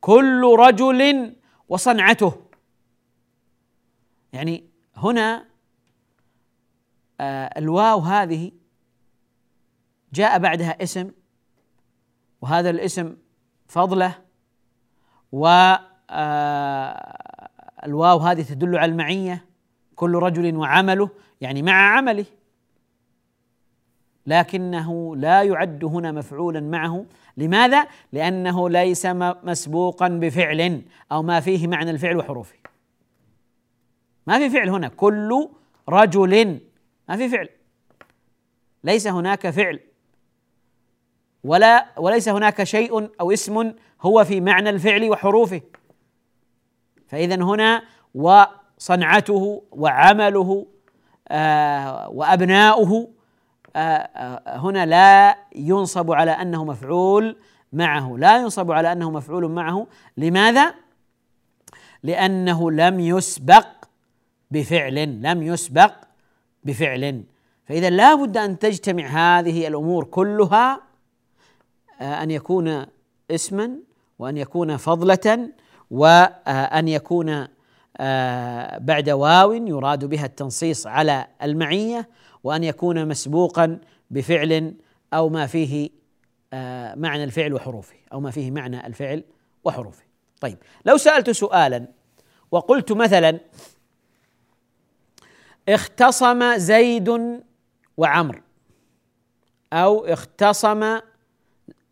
كل 0.00 0.56
رجل 0.58 1.32
وصنعته. 1.68 2.42
يعني 4.32 4.70
هنا 4.96 5.46
آه 7.20 7.58
الواو 7.58 7.98
هذه 7.98 8.52
جاء 10.12 10.38
بعدها 10.38 10.82
اسم 10.82 11.10
وهذا 12.40 12.70
الاسم 12.70 13.16
فضله 13.68 14.18
و 15.32 15.46
آه 16.10 17.48
الواو 17.84 18.18
هذه 18.18 18.42
تدل 18.42 18.76
على 18.78 18.92
المعية. 18.92 19.46
كل 19.94 20.14
رجل 20.14 20.56
وعمله 20.56 21.10
يعني 21.40 21.62
مع 21.62 21.96
عمله. 21.96 22.26
لكنه 24.26 25.16
لا 25.16 25.42
يعد 25.42 25.84
هنا 25.84 26.12
مفعولا 26.12 26.60
معه. 26.60 27.04
لماذا؟ 27.36 27.86
لأنه 28.12 28.68
ليس 28.68 29.06
مسبوقا 29.42 30.08
بفعل 30.08 30.82
أو 31.12 31.22
ما 31.22 31.40
فيه 31.40 31.66
معنى 31.66 31.90
الفعل 31.90 32.16
وحروفه. 32.16 32.56
ما 34.26 34.38
في 34.38 34.50
فعل 34.50 34.68
هنا. 34.68 34.88
كل 34.88 35.48
رجل 35.88 36.60
ما 37.08 37.16
في 37.16 37.28
فعل. 37.28 37.48
ليس 38.84 39.06
هناك 39.06 39.50
فعل. 39.50 39.80
ولا 41.44 41.86
وليس 41.98 42.28
هناك 42.28 42.64
شيء 42.64 43.10
أو 43.20 43.32
اسم 43.32 43.72
هو 44.02 44.24
في 44.24 44.40
معنى 44.40 44.70
الفعل 44.70 45.10
وحروفه. 45.10 45.60
فاذا 47.08 47.34
هنا 47.34 47.82
وصنعته 48.14 49.62
وعمله 49.72 50.66
آه 51.28 52.08
وأبناؤه 52.08 52.92
آه 52.92 53.15
هنا 54.46 54.86
لا 54.86 55.36
ينصب 55.54 56.12
على 56.12 56.30
أنه 56.30 56.64
مفعول 56.64 57.36
معه. 57.72 58.16
لا 58.18 58.36
ينصب 58.36 58.70
على 58.70 58.92
أنه 58.92 59.10
مفعول 59.10 59.50
معه. 59.50 59.86
لماذا؟ 60.16 60.74
لأنه 62.02 62.70
لم 62.70 63.00
يسبق 63.00 63.66
بفعل 64.50 65.22
لم 65.22 65.42
يسبق 65.42 65.92
بفعل. 66.64 67.24
فإذا 67.64 67.90
لا 67.90 68.14
بد 68.14 68.36
أن 68.36 68.58
تجتمع 68.58 69.06
هذه 69.06 69.68
الأمور 69.68 70.04
كلها 70.04 70.80
آه، 72.00 72.22
أن 72.22 72.30
يكون 72.30 72.86
اسما 73.30 73.70
وأن 74.18 74.36
يكون 74.36 74.76
فضلة 74.76 75.48
وأن 75.90 76.88
يكون 76.88 77.46
آه، 77.96 78.78
بعد 78.78 79.10
واو 79.10 79.52
يراد 79.52 80.04
بها 80.04 80.26
التنصيص 80.26 80.86
على 80.86 81.26
المعية. 81.42 82.08
وأن 82.46 82.64
يكون 82.64 83.08
مسبوقا 83.08 83.78
بفعل 84.10 84.74
أو 85.14 85.28
ما 85.28 85.46
فيه 85.46 85.90
آه، 86.52 86.94
معنى 86.94 87.24
الفعل 87.24 87.54
وحروفه 87.54 87.96
أو 88.12 88.20
ما 88.20 88.30
فيه 88.30 88.50
معنى 88.50 88.86
الفعل 88.86 89.24
وحروفه. 89.64 90.02
طيب 90.40 90.58
لو 90.84 90.96
سألت 90.96 91.30
سؤالا 91.30 91.86
وقلت 92.50 92.92
مثلا 92.92 93.40
اختصم 95.68 96.56
زيد 96.56 97.40
وعمر 97.96 98.42
أو 99.72 100.04
اختصم 100.04 100.82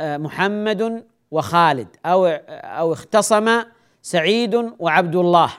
آه، 0.00 0.16
محمد 0.16 1.04
وخالد 1.30 1.88
أو 2.06 2.26
أو 2.26 2.92
اختصم 2.92 3.62
سعيد 4.02 4.72
وعبد 4.78 5.16
الله 5.16 5.52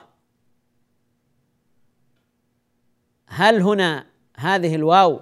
هل 3.26 3.62
هنا 3.62 4.06
هذه 4.36 4.74
الواو 4.74 5.20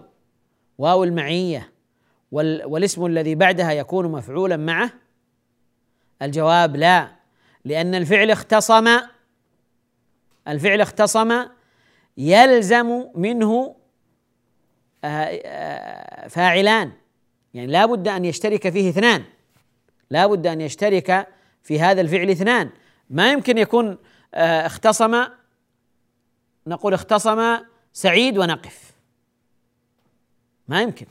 واو 0.78 1.04
المعية 1.04 1.72
والاسم 2.32 3.06
الذي 3.06 3.34
بعدها 3.34 3.72
يكون 3.72 4.12
مفعولا 4.12 4.56
معه؟ 4.56 4.90
الجواب 6.22 6.76
لا 6.76 7.10
لأن 7.64 7.94
الفعل 7.94 8.30
اختصم 8.30 8.88
الفعل 10.48 10.80
اختصم 10.80 11.44
يلزم 12.16 13.04
منه 13.14 13.76
آه، 15.04 15.40
آه، 15.44 16.28
فاعلان. 16.28 16.92
يعني 17.54 17.72
لا 17.72 17.86
بد 17.86 18.08
أن 18.08 18.24
يشترك 18.24 18.68
فيه 18.68 18.90
اثنان. 18.90 19.24
لا 20.10 20.26
بد 20.26 20.46
أن 20.46 20.60
يشترك 20.60 21.28
في 21.62 21.80
هذا 21.80 22.00
الفعل 22.00 22.30
اثنان. 22.30 22.70
ما 23.10 23.32
يمكن 23.32 23.58
يكون 23.58 23.98
آه، 24.34 24.66
اختصم 24.66 25.24
نقول 26.66 26.94
اختصم 26.94 27.58
سعيد 27.92 28.38
ونقف. 28.38 28.93
ما 30.68 30.82
يمكن. 30.82 31.06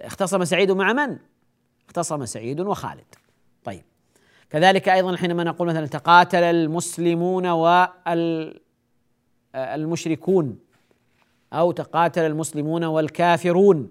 اختصم 0.00 0.44
سعيد 0.44 0.70
مع 0.70 0.92
من؟ 0.92 1.18
اختصم 1.86 2.24
سعيد 2.24 2.60
وخالد. 2.60 3.14
طيب. 3.64 3.82
كذلك 4.50 4.88
أيضا 4.88 5.16
حينما 5.16 5.44
نقول 5.44 5.68
مثلا 5.68 5.86
تقاتل 5.86 6.42
المسلمون 6.42 7.46
والمشركون 9.54 10.58
أو 11.52 11.72
تقاتل 11.72 12.22
المسلمون 12.22 12.84
والكافرون 12.84 13.88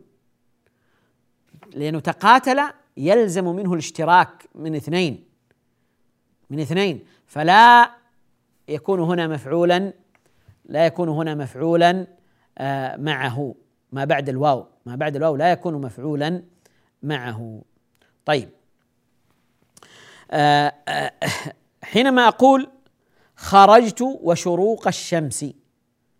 لأنه 1.73 1.99
تقاتل 1.99 2.61
يلزم 2.97 3.45
منه 3.55 3.73
الاشتراك 3.73 4.49
من 4.55 4.75
اثنين. 4.75 5.23
من 6.49 6.59
اثنين. 6.59 7.05
فلا 7.27 7.91
يكون 8.67 8.99
هنا 8.99 9.27
مفعولا 9.27 9.93
لا 10.65 10.85
يكون 10.85 11.09
هنا 11.09 11.35
مفعولا 11.35 12.07
آه، 12.57 12.95
معه 12.95 13.55
ما 13.91 14.05
بعد 14.05 14.29
الواو. 14.29 14.72
ما 14.85 14.95
بعد 14.95 15.15
الواو 15.15 15.35
لا 15.35 15.51
يكون 15.51 15.81
مفعولا 15.81 16.43
معه. 17.03 17.61
طيب. 18.25 18.49
آه، 20.31 20.73
آه، 20.87 21.13
حينما 21.83 22.27
أقول 22.27 22.71
خرجت 23.35 24.01
وشروق 24.01 24.87
الشمس 24.87 25.45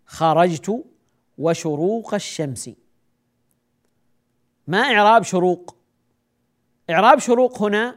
خرجت 0.06 0.84
وشروق 1.38 2.14
الشمس. 2.14 2.70
ما 4.66 4.78
إعراب 4.78 5.22
شروق؟ 5.22 5.76
إعراب 6.90 7.18
شروق 7.18 7.62
هنا 7.62 7.96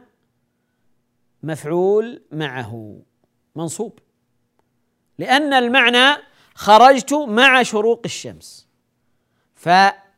مفعول 1.42 2.22
معه. 2.32 3.02
منصوب. 3.56 3.98
لأن 5.18 5.52
المعنى 5.52 6.22
خرجت 6.54 7.14
مع 7.14 7.62
شروق 7.62 8.00
الشمس. 8.04 8.68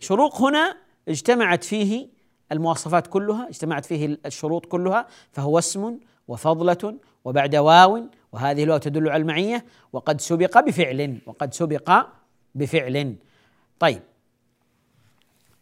فشروق 0.00 0.42
هنا 0.42 0.76
اجتمعت 1.08 1.64
فيه 1.64 2.08
المواصفات 2.52 3.06
كلها 3.06 3.48
اجتمعت 3.48 3.84
فيه 3.84 4.18
الشروط 4.26 4.66
كلها 4.66 5.06
فهو 5.32 5.58
اسم 5.58 5.98
وفضلة 6.28 6.98
وبعد 7.24 7.56
واو 7.56 8.08
وهذه 8.32 8.62
الواو 8.64 8.78
تدل 8.78 9.08
على 9.08 9.20
المعية 9.20 9.64
وقد 9.92 10.20
سبق 10.20 10.60
بفعل 10.60 11.18
وقد 11.26 11.54
سبق 11.54 12.06
بفعل. 12.54 13.16
طيب. 13.78 14.02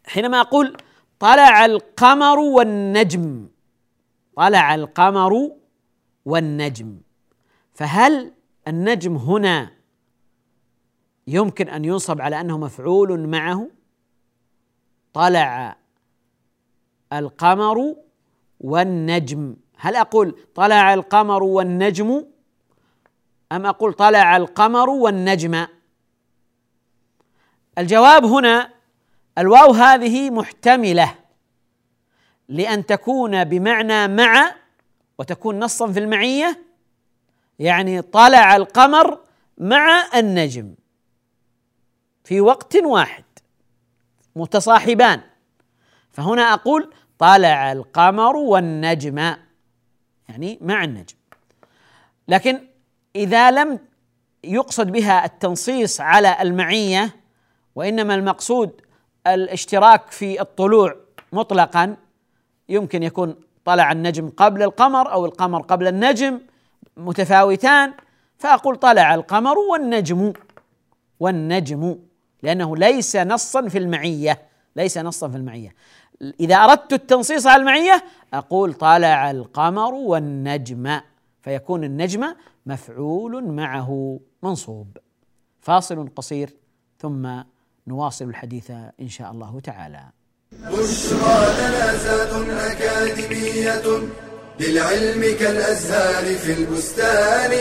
حينما 0.07 0.41
أقول 0.41 0.77
طلع 1.19 1.65
القمر 1.65 2.39
والنجم 2.39 3.49
طلع 4.37 4.75
القمر 4.75 5.51
والنجم 6.25 6.97
فهل 7.73 8.33
النجم 8.69 9.17
هنا 9.17 9.71
يمكن 11.27 11.69
أن 11.69 11.85
ينصب 11.85 12.21
على 12.21 12.41
أنه 12.41 12.59
مفعول 12.59 13.29
معه؟ 13.29 13.78
طلع 15.13 15.77
القمر 17.13 17.95
والنجم. 18.61 19.57
هل 19.77 19.97
أقول 19.97 20.39
طلع 20.55 20.95
القمر 20.95 21.43
والنجم 21.43 22.25
أم 23.53 23.67
أقول 23.67 23.93
طلع 23.93 24.37
القمر 24.37 24.91
والنجم؟ 24.91 25.67
الجواب 27.79 28.25
هنا 28.25 28.71
الواو 29.39 29.73
هذه 29.73 30.31
محتملة 30.31 31.15
لأن 32.49 32.87
تكون 32.87 33.45
بمعنى 33.45 34.09
مع 34.09 34.55
وتكون 35.19 35.59
نصا 35.59 35.93
في 35.93 35.99
المعية 35.99 36.65
يعني 37.59 38.03
طلع 38.03 38.57
القمر 38.57 39.21
مع 39.59 40.09
النجم 40.15 40.75
في 42.25 42.41
وقت 42.41 42.77
واحد. 42.77 43.25
متصاحبان. 44.39 45.21
فهنا 46.11 46.43
أقول 46.43 46.93
طلع 47.19 47.73
القمر 47.73 48.37
والنجم 48.37 49.19
يعني 50.29 50.59
مع 50.61 50.85
النجم. 50.85 51.17
لكن 52.29 52.61
إذا 53.17 53.51
لم 53.51 53.79
يقصد 54.45 54.93
بها 54.93 55.25
التنصيص 55.25 56.01
على 56.01 56.43
المعية 56.43 57.17
وإنما 57.75 58.15
المقصود 58.15 58.81
الاشتراك 59.27 60.11
في 60.11 60.41
الطلوع 60.41 60.97
مطلقا 61.33 61.97
يمكن 62.69 63.03
يكون 63.03 63.35
طلع 63.65 63.93
النجم 63.93 64.31
قبل 64.37 64.63
القمر 64.63 65.13
أو 65.13 65.27
القمر 65.27 65.61
قبل 65.63 65.89
النجم 65.89 66.41
متفاوتان 66.97 67.95
فأقول 68.39 68.77
طلع 68.77 69.15
القمر 69.15 69.59
والنجم 69.59 70.33
والنجم. 71.21 71.99
لأنه 72.43 72.77
ليس 72.77 73.17
نصا 73.17 73.69
في 73.69 73.79
المعية. 73.79 74.43
ليس 74.77 74.99
نصا 74.99 75.29
في 75.29 75.37
المعية. 75.37 75.75
إذا 76.41 76.57
أردت 76.57 76.93
التنصيص 76.93 77.47
على 77.47 77.61
المعية 77.61 78.05
أقول 78.35 78.75
طلع 78.75 79.31
القمر 79.31 79.95
والنجم 79.95 81.01
فيكون 81.43 81.85
النجم 81.85 82.35
مفعول 82.67 83.45
معه 83.45 84.21
منصوب. 84.43 84.97
فاصل 85.61 86.09
قصير 86.17 86.51
ثم 86.99 87.29
نواصل 87.87 88.25
الحديث 88.29 88.71
إن 89.01 89.09
شاء 89.09 89.31
الله 89.31 89.61
تعالى. 89.61 90.01
بشرى 90.53 91.47
لنا 91.59 92.73
أكاديمية 92.73 94.09
للعلم 94.61 95.37
كالأزهار 95.39 96.35
في 96.35 96.53
البستان. 96.53 97.53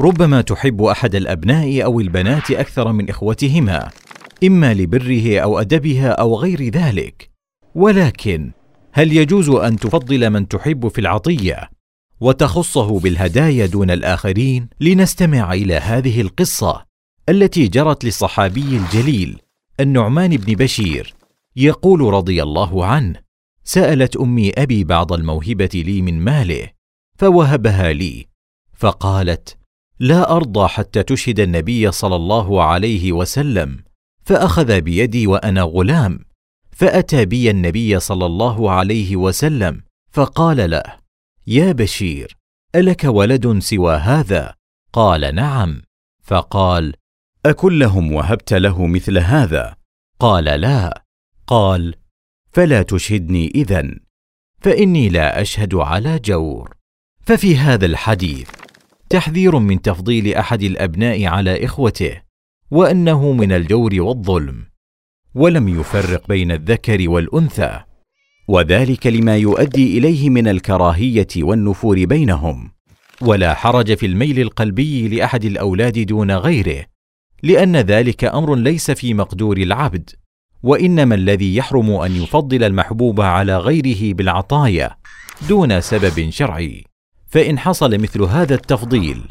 ربما 0.00 0.40
تحب 0.40 0.82
أحد 0.82 1.14
الأبناء 1.14 1.84
أو 1.84 2.00
البنات 2.00 2.50
أكثر 2.50 2.92
من 2.92 3.10
إخوتهما 3.10 3.90
إما 4.44 4.74
لبره 4.74 5.38
أو 5.38 5.60
أدبها 5.60 6.08
أو 6.08 6.36
غير 6.36 6.68
ذلك. 6.68 7.30
ولكن 7.74 8.50
هل 8.92 9.12
يجوز 9.12 9.50
أن 9.50 9.76
تفضل 9.76 10.30
من 10.30 10.48
تحب 10.48 10.88
في 10.88 11.00
العطية 11.00 11.70
وتخصه 12.20 12.98
بالهدايا 13.00 13.66
دون 13.66 13.90
الآخرين؟ 13.90 14.68
لنستمع 14.80 15.52
إلى 15.52 15.74
هذه 15.74 16.20
القصة 16.20 16.84
التي 17.28 17.68
جرت 17.68 18.04
للصحابي 18.04 18.76
الجليل 18.76 19.40
النعمان 19.80 20.36
بن 20.36 20.54
بشير 20.54 21.14
يقول 21.56 22.00
رضي 22.00 22.42
الله 22.42 22.86
عنه 22.86 23.20
سألت 23.64 24.16
أمي 24.16 24.50
أبي 24.50 24.84
بعض 24.84 25.12
الموهبة 25.12 25.70
لي 25.74 26.02
من 26.02 26.20
ماله 26.20 26.68
فوهبها 27.18 27.92
لي 27.92 28.26
فقالت 28.72 29.56
لا 30.04 30.36
أرضى 30.36 30.68
حتى 30.68 31.02
تشهد 31.02 31.40
النبي 31.40 31.92
صلى 31.92 32.16
الله 32.16 32.62
عليه 32.62 33.12
وسلم 33.12 33.84
فأخذ 34.24 34.80
بيدي 34.80 35.26
وأنا 35.26 35.62
غلام. 35.62 36.24
فأتى 36.72 37.24
بي 37.24 37.50
النبي 37.50 38.00
صلى 38.00 38.26
الله 38.26 38.70
عليه 38.70 39.16
وسلم 39.16 39.82
فقال 40.12 40.70
له 40.70 40.82
يا 41.46 41.72
بشير 41.72 42.36
ألك 42.74 43.04
ولد 43.04 43.58
سوى 43.58 43.94
هذا؟ 43.94 44.54
قال 44.92 45.34
نعم. 45.34 45.82
فقال 46.22 46.94
اكلهم 47.46 48.12
وهبت 48.12 48.54
له 48.54 48.86
مثل 48.86 49.18
هذا؟ 49.18 49.76
قال 50.18 50.44
لا. 50.44 51.04
قال 51.46 51.94
فلا 52.52 52.82
تشهدني 52.82 53.52
إذن 53.54 54.00
فإني 54.60 55.08
لا 55.08 55.40
أشهد 55.40 55.74
على 55.74 56.18
جور. 56.18 56.76
ففي 57.22 57.56
هذا 57.56 57.86
الحديث 57.86 58.50
تحذير 59.10 59.58
من 59.58 59.82
تفضيل 59.82 60.34
أحد 60.34 60.62
الأبناء 60.62 61.24
على 61.24 61.64
إخوته 61.64 62.22
وأنه 62.70 63.32
من 63.32 63.52
الجور 63.52 63.90
والظلم 63.94 64.64
ولم 65.34 65.68
يفرق 65.68 66.28
بين 66.28 66.52
الذكر 66.52 67.08
والأنثى 67.08 67.80
وذلك 68.48 69.06
لما 69.06 69.36
يؤدي 69.36 69.98
إليه 69.98 70.30
من 70.30 70.48
الكراهية 70.48 71.28
والنفور 71.36 72.04
بينهم. 72.04 72.70
ولا 73.20 73.54
حرج 73.54 73.94
في 73.94 74.06
الميل 74.06 74.40
القلبي 74.40 75.08
لأحد 75.08 75.44
الأولاد 75.44 75.98
دون 75.98 76.30
غيره 76.30 76.84
لأن 77.42 77.76
ذلك 77.76 78.24
أمر 78.24 78.54
ليس 78.54 78.90
في 78.90 79.14
مقدور 79.14 79.56
العبد 79.56 80.10
وإنما 80.62 81.14
الذي 81.14 81.56
يحرم 81.56 81.90
أن 81.90 82.16
يفضل 82.16 82.64
المحبوب 82.64 83.20
على 83.20 83.58
غيره 83.58 84.14
بالعطايا 84.14 84.96
دون 85.48 85.80
سبب 85.80 86.30
شرعي. 86.30 86.84
فإن 87.34 87.58
حصل 87.58 87.98
مثل 87.98 88.22
هذا 88.22 88.54
التفضيل 88.54 89.22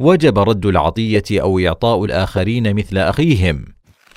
وجب 0.00 0.38
رد 0.38 0.66
العطية 0.66 1.24
أو 1.32 1.58
إعطاء 1.58 2.04
الآخرين 2.04 2.76
مثل 2.76 2.98
أخيهم 2.98 3.64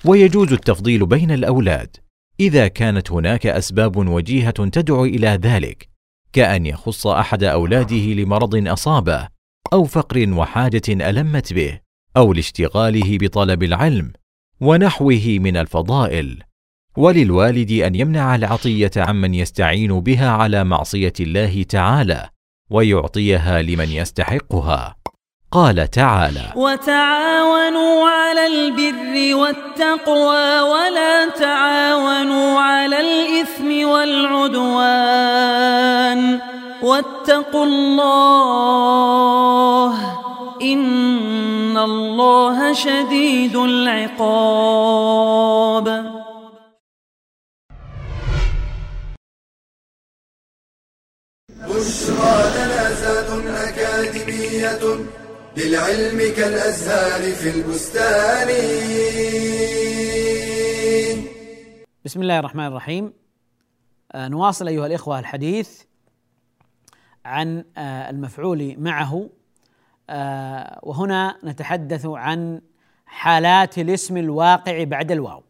ويجوز 0.06 0.54
التفضيل 0.54 1.06
بين 1.06 1.32
الأولاد. 1.32 1.98
إذا 2.40 2.68
كانت 2.68 3.12
هناك 3.12 3.48
أسباب 3.48 3.98
وجيهة 3.98 4.52
تدعو 4.52 5.06
إلى 5.06 5.28
ذلك 5.28 5.90
كأن 6.34 6.66
يخص 6.66 7.08
أحد 7.08 7.44
أولاده 7.44 7.96
لمرض 7.96 8.68
أصابه 8.68 9.28
أو 9.74 9.84
فقر 9.84 10.30
وحاجة 10.30 10.82
ألمت 10.90 11.54
به 11.54 11.80
أو 12.18 12.34
لاشتغاله 12.34 13.18
بطلب 13.18 13.64
العلم 13.64 14.12
ونحوه 14.60 15.38
من 15.40 15.58
الفضائل. 15.58 16.44
وللوالد 16.98 17.72
أن 17.72 17.96
يمنع 17.96 18.36
العطية 18.36 18.92
عمن 18.98 19.34
يستعين 19.34 20.00
بها 20.00 20.30
على 20.30 20.64
معصية 20.64 21.14
الله 21.20 21.64
تعالى. 21.64 22.30
ويعطيها 22.70 23.62
لمن 23.62 23.90
يستحقها. 23.92 24.96
قال 25.52 25.92
تعالى 25.92 26.54
وتعاونوا 26.56 28.10
على 28.10 28.48
البر 28.48 29.36
والتقوى 29.36 30.62
ولا 30.62 31.30
تعاونوا 31.30 32.60
على 32.60 33.00
الإثم 33.00 33.88
والعدوان. 33.88 34.98
واتقوا 36.84 37.66
الله 37.66 38.28
إن 40.62 41.78
الله 41.78 42.74
شديد 42.74 43.56
العقاب. 43.56 44.28
بشرى 51.70 52.36
لنا 52.56 53.70
أكاديمية 53.70 55.06
للعلم 55.58 56.36
كالأزهار 56.36 57.32
في 57.32 57.50
البستان. 57.50 58.48
بسم 62.06 62.22
الله 62.22 62.40
الرحمن 62.40 62.66
الرحيم. 62.66 63.14
آه 64.12 64.28
نواصل 64.28 64.68
أيها 64.68 64.86
الإخوة 64.86 65.20
الحديث 65.20 65.82
عن 67.26 67.64
آه 67.78 68.10
المفعول 68.10 68.76
معه. 68.78 69.30
آه 70.10 70.80
وهنا 70.84 71.38
نتحدث 71.44 72.06
عن 72.06 72.62
حالات 73.06 73.78
الاسم 73.78 74.18
الواقع 74.18 74.84
بعد 74.84 75.12
الواو. 75.12 75.44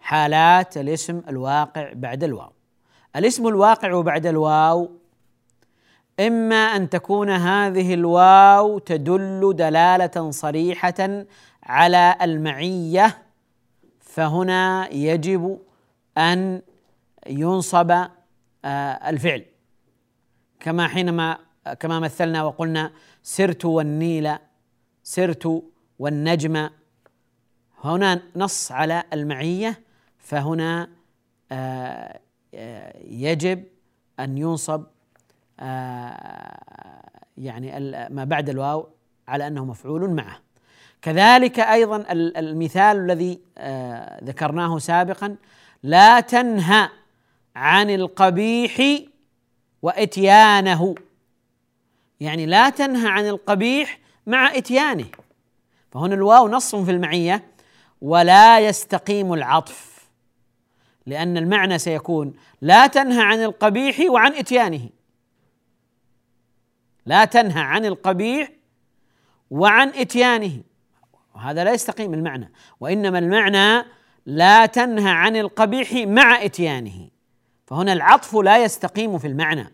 حالات 0.00 0.76
الاسم 0.76 1.22
الواقع 1.28 1.92
بعد 1.92 2.24
الواو. 2.24 2.52
الاسم 3.16 3.48
الواقع 3.48 4.00
بعد 4.00 4.26
الواو. 4.26 4.90
إما 6.20 6.56
أن 6.56 6.90
تكون 6.90 7.30
هذه 7.30 7.94
الواو 7.94 8.78
تدل 8.78 9.52
دلالة 9.56 10.30
صريحة 10.30 11.24
على 11.62 12.16
المعية 12.22 13.22
فهنا 14.00 14.88
يجب 14.92 15.58
أن 16.18 16.62
ينصب 17.26 17.90
آه، 18.64 19.10
الفعل. 19.10 19.44
كما 20.60 20.88
حينما 20.88 21.38
كما 21.80 22.00
مثلنا 22.00 22.42
وقلنا 22.42 22.92
سرت 23.22 23.64
والنيل 23.64 24.30
سرت 25.02 25.62
والنجم. 25.98 26.68
هنا 27.84 28.22
نص 28.36 28.72
على 28.72 29.04
المعية 29.12 29.80
فهنا 30.18 30.88
آه، 31.52 32.20
يجب 33.04 33.64
أن 34.20 34.38
ينصب 34.38 34.84
آه، 35.60 37.02
يعني 37.38 37.90
ما 38.10 38.24
بعد 38.24 38.48
الواو 38.48 38.88
على 39.28 39.46
أنه 39.46 39.64
مفعول 39.64 40.10
معه. 40.10 40.40
كذلك 41.02 41.60
أيضا 41.60 42.04
المثال 42.10 42.96
الذي 42.96 43.40
ذكرناه 44.24 44.78
سابقا 44.78 45.36
لا 45.82 46.20
تنهى 46.20 46.88
عن 47.56 47.90
القبيح 47.90 49.02
وإتيانه. 49.82 50.94
يعني 52.20 52.46
لا 52.46 52.70
تنهى 52.70 53.08
عن 53.08 53.28
القبيح 53.28 53.98
مع 54.26 54.56
إتيانه. 54.56 55.06
فهنا 55.90 56.14
الواو 56.14 56.48
نص 56.48 56.74
في 56.74 56.90
المعية 56.90 57.44
ولا 58.00 58.60
يستقيم 58.60 59.32
العطف. 59.32 60.01
لأن 61.06 61.36
المعنى 61.36 61.78
سيكون 61.78 62.32
لا 62.60 62.86
تنهى 62.86 63.22
عن 63.22 63.42
القبيح 63.42 64.10
وعن 64.10 64.32
إتيانه. 64.32 64.88
لا 67.06 67.24
تنهى 67.24 67.62
عن 67.62 67.84
القبيح 67.84 68.48
وعن 69.50 69.88
إتيانه. 69.88 70.62
وهذا 71.34 71.64
لا 71.64 71.72
يستقيم 71.72 72.14
المعنى. 72.14 72.52
وإنما 72.80 73.18
المعنى 73.18 73.84
لا 74.26 74.66
تنهى 74.66 75.10
عن 75.10 75.36
القبيح 75.36 75.92
مع 75.92 76.44
إتيانه. 76.44 77.08
فهنا 77.66 77.92
العطف 77.92 78.34
لا 78.34 78.64
يستقيم 78.64 79.18
في 79.18 79.26
المعنى. 79.26 79.72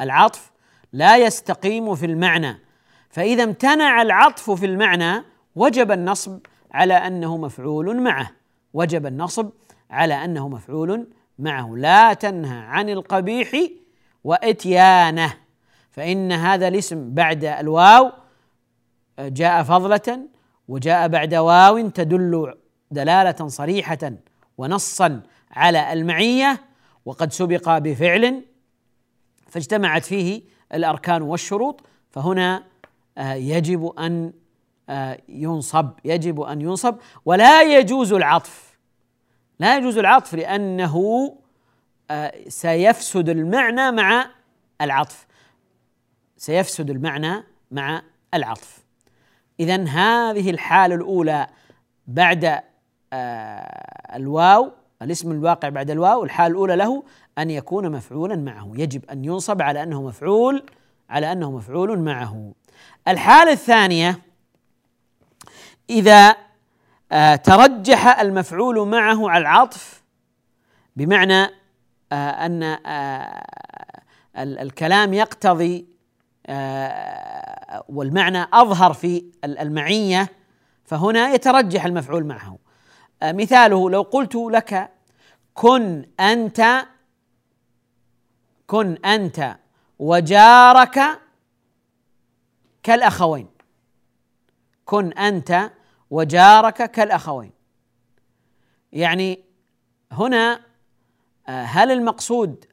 العطف 0.00 0.50
لا 0.92 1.16
يستقيم 1.16 1.94
في 1.94 2.06
المعنى. 2.06 2.58
فإذا 3.10 3.44
امتنع 3.44 4.02
العطف 4.02 4.50
في 4.50 4.66
المعنى 4.66 5.24
وجب 5.56 5.92
النصب 5.92 6.40
على 6.72 6.94
أنه 6.94 7.36
مفعول 7.36 8.00
معه. 8.00 8.30
وجب 8.74 9.06
النصب 9.06 9.50
على 9.90 10.24
أنه 10.24 10.48
مفعول 10.48 11.08
معه. 11.38 11.76
لا 11.76 12.14
تنهى 12.14 12.58
عن 12.58 12.88
القبيح 12.88 13.68
وإتيانه. 14.24 15.34
فإن 15.90 16.32
هذا 16.32 16.68
الاسم 16.68 17.14
بعد 17.14 17.44
الواو 17.44 18.12
جاء 19.20 19.62
فضلة 19.62 20.18
وجاء 20.68 21.08
بعد 21.08 21.34
واو 21.34 21.88
تدل 21.88 22.54
دلالة 22.90 23.48
صريحة 23.48 24.12
ونصا 24.58 25.22
على 25.50 25.92
المعية 25.92 26.60
وقد 27.04 27.32
سبق 27.32 27.78
بفعل 27.78 28.44
فاجتمعت 29.46 30.04
فيه 30.04 30.42
الأركان 30.74 31.22
والشروط. 31.22 31.80
فهنا 32.10 32.64
آه، 33.18 33.34
يجب 33.34 33.86
أن 33.86 34.32
آه، 34.88 35.18
ينصب 35.28 35.90
يجب 36.04 36.40
أن 36.40 36.60
ينصب. 36.60 36.94
ولا 37.24 37.62
يجوز 37.62 38.12
العطف. 38.12 38.67
لا 39.60 39.76
يجوز 39.78 39.98
العطف 39.98 40.34
لأنه 40.34 41.34
آه، 42.10 42.34
سيفسد 42.48 43.28
المعنى 43.28 43.90
مع 43.92 44.30
العطف. 44.80 45.26
سيفسد 46.36 46.90
المعنى 46.90 47.44
مع 47.70 48.02
العطف. 48.34 48.84
اذا 49.60 49.84
هذه 49.84 50.50
الحالة 50.50 50.94
الأولى 50.94 51.46
بعد 52.06 52.60
الواو 54.14 54.72
الاسم 55.02 55.30
الواقع 55.32 55.68
بعد 55.68 55.90
الواو 55.90 56.24
الحالة 56.24 56.52
الأولى 56.52 56.76
له 56.76 57.04
أن 57.38 57.50
يكون 57.50 57.92
مفعولا 57.92 58.36
معه. 58.36 58.72
يجب 58.74 59.10
أن 59.10 59.24
ينصب 59.24 59.62
على 59.62 59.82
أنه 59.82 60.02
مفعول 60.02 60.66
على 61.10 61.32
أنه 61.32 61.50
مفعول 61.50 61.98
معه. 61.98 62.52
الحالة 63.08 63.52
الثانية 63.52 64.18
إذا 65.90 66.28
آه 66.30 66.47
ترجح 67.36 68.20
المفعول 68.20 68.88
معه 68.88 69.30
على 69.30 69.42
العطف 69.42 70.02
بمعنى 70.96 71.42
آه 72.12 72.46
أن 72.46 72.62
آه 72.62 73.44
الكلام 74.36 75.14
يقتضي 75.14 75.98
آه، 76.46 77.84
والمعنى 77.88 78.46
أظهر 78.52 78.92
في 78.92 79.24
المعية 79.44 80.28
فهنا 80.84 81.28
يترجح 81.28 81.84
المفعول 81.84 82.24
معه. 82.26 82.58
آه، 83.22 83.32
مثاله 83.32 83.90
لو 83.90 84.02
قلت 84.02 84.34
لك 84.34 84.90
كن 85.54 86.06
أنت 86.20 86.86
كن 88.66 88.96
أنت 89.04 89.56
وجارك 89.98 91.00
كالأخوين. 92.82 93.48
كن 94.84 95.12
أنت 95.12 95.70
وجارك 96.10 96.90
كالأخوين. 96.90 97.52
يعني 98.92 99.44
هنا 100.12 100.60
آه، 101.48 101.62
هل 101.62 101.90
المقصود 101.90 102.64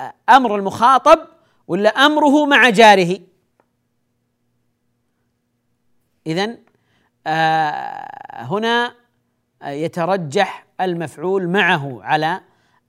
آه، 0.00 0.14
أمر 0.28 0.56
المخاطب 0.56 1.18
ولا 1.68 1.88
أمره 1.88 2.46
مع 2.46 2.70
جاره؟ 2.70 3.18
اذا 6.26 6.56
هنا 8.32 8.94
يترجح 9.64 10.66
المفعول 10.80 11.48
معه 11.48 12.02
على 12.02 12.40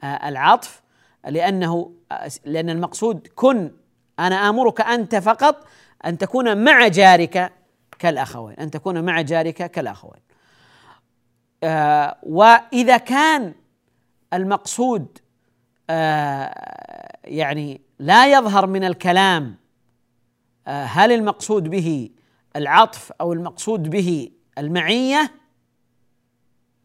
آه، 0.04 0.30
العطف 0.30 0.82
لأنه 1.26 1.94
لأن 2.46 2.70
المقصود 2.70 3.28
كن 3.36 3.72
أنا 4.20 4.50
آمرك 4.50 4.82
أنت 4.82 5.16
فقط 5.16 5.68
أن 6.06 6.18
تكون 6.18 6.64
مع 6.64 6.88
جارك 6.88 7.54
كالأخوين 8.02 8.56
أن 8.56 8.72
تكون 8.72 9.06
مع 9.06 9.22
جارك 9.22 9.72
كالأخوين. 9.72 10.22
آه، 11.64 12.18
وإذا 12.24 12.98
كان 12.98 13.54
المقصود 14.34 15.18
آه، 15.90 17.18
يعني 17.24 17.82
لا 18.00 18.34
يظهر 18.34 18.68
من 18.68 18.84
الكلام 18.84 19.56
هل 20.68 21.12
المقصود 21.12 21.64
به 21.64 22.10
العطف 22.56 23.12
أو 23.22 23.34
المقصود 23.34 23.90
به 23.90 24.32
المعية؟ 24.58 25.32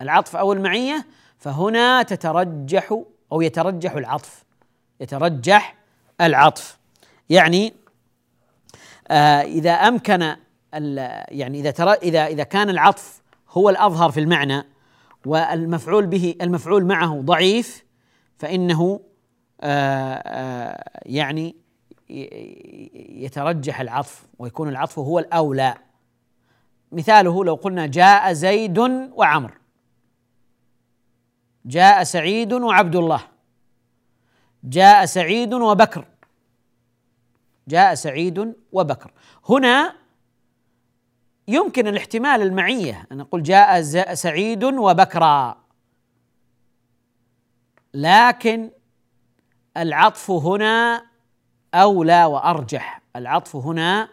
العطف 0.02 0.37
أو 0.37 0.52
المعية؟ 0.52 1.07
فهنا 1.38 2.02
تترجح 2.02 3.02
أو 3.33 3.42
يترجح 3.42 3.92
العطف. 3.92 4.44
يترجح 5.00 5.76
العطف. 6.20 6.79
يعني 7.31 7.74
آه 9.09 9.42
إذا 9.42 9.72
أمكن 9.72 10.37
يعني 11.30 11.60
إذا 11.60 11.70
ترى 11.70 11.92
إذا 11.92 12.26
إذا 12.26 12.42
كان 12.42 12.70
العطف 12.70 13.22
هو 13.50 13.70
الأظهر 13.70 14.10
في 14.10 14.20
المعنى 14.20 14.64
والمفعول 15.26 16.06
به 16.06 16.34
المفعول 16.42 16.84
معه 16.84 17.20
ضعيف 17.20 17.84
فإنه 18.38 19.00
آه 19.60 20.14
آه 20.14 21.00
يعني 21.06 21.56
يترجح 23.10 23.80
العطف 23.80 24.26
ويكون 24.38 24.68
العطف 24.68 24.98
هو 24.98 25.18
الأولى. 25.18 25.74
مثاله 26.92 27.44
لو 27.44 27.54
قلنا 27.54 27.86
جاء 27.86 28.32
زيد 28.32 28.78
وعمر. 29.12 29.58
جاء 31.64 32.04
سعيد 32.04 32.52
وعبد 32.52 32.96
الله 32.96 33.20
جاء 34.64 35.04
سعيد 35.04 35.54
وبكر. 35.54 36.04
جاء 37.68 37.94
سعيد 37.94 38.54
وبكر. 38.72 39.12
هنا 39.48 40.05
يمكن 41.48 41.87
الاحتمال 41.87 42.42
المعية. 42.42 43.06
ان 43.12 43.16
نقول 43.16 43.42
جاء 43.42 43.82
سعيد 44.14 44.64
وبكرا 44.64 45.56
لكن 47.94 48.70
العطف 49.76 50.30
هنا 50.30 51.06
أولى 51.74 52.24
وأرجح. 52.24 53.00
العطف 53.16 53.56
هنا 53.56 54.09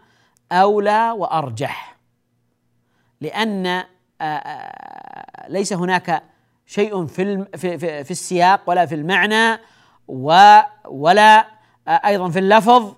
لأن 3.22 3.68
آه، 3.68 4.24
آه، 4.24 5.50
ليس 5.50 5.74
هناك 5.74 6.24
شيء 6.66 7.06
في 7.06 7.46
في 7.58 7.78
في 8.04 8.12
السياق 8.12 8.62
ولا 8.68 8.86
في 8.86 8.96
المعنى 8.96 9.60
ولا 10.88 11.48
أيضا 11.88 12.30
في 12.30 12.40
اللفظ 12.40 12.94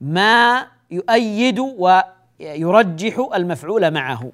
ما 0.00 0.66
يؤيد 0.90 1.58
ويرجح 2.42 3.28
المفعول 3.34 3.90
معه 3.90 4.32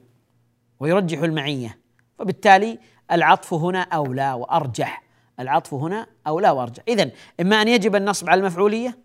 ويرجح 0.81 1.18
المعية 1.18 1.79
وبالتالي 2.18 2.79
العطف 3.12 3.55
هنا 3.55 3.81
أولى 3.81 4.33
وأرجح. 4.33 5.03
العطف 5.40 5.75
هنا 5.75 6.07
أولى 6.27 6.51
وأرجح. 6.51 6.83
اذا 6.88 7.11
إما 7.40 7.62
أن 7.62 7.68
يجب 7.68 7.97
النصب 7.97 8.31
على 8.31 8.40
المفعولية 8.40 8.99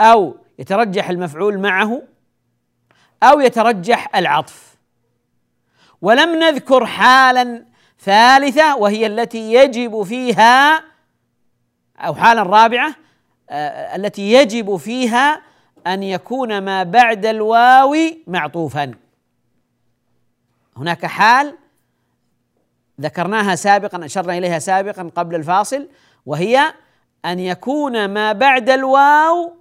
أو 0.00 0.36
يترجح 0.58 1.10
المفعول 1.10 1.58
معه 1.58 2.02
أو 3.22 3.40
يترجح 3.40 4.16
العطف. 4.16 4.76
ولم 6.02 6.38
نذكر 6.38 6.86
حالا 6.86 7.64
ثالثة 8.00 8.76
وهي 8.76 9.06
التي 9.06 9.54
يجب 9.54 10.02
فيها 10.02 10.84
أو 11.98 12.14
حالة 12.14 12.42
رابعة 12.42 12.94
آه، 13.50 13.96
التي 13.96 14.32
يجب 14.32 14.76
فيها 14.76 15.42
أن 15.86 16.02
يكون 16.02 16.58
ما 16.58 16.82
بعد 16.82 17.26
الواو 17.26 17.96
معطوفا. 18.26 18.94
هناك 20.76 21.06
حال 21.06 21.56
ذكرناها 23.00 23.54
سابقا 23.54 24.04
أشرنا 24.04 24.38
إليها 24.38 24.58
سابقا 24.58 25.10
قبل 25.16 25.34
الفاصل 25.34 25.88
وهي 26.26 26.74
أن 27.24 27.38
يكون 27.38 28.08
ما 28.08 28.32
بعد 28.32 28.70
الواو 28.70 29.56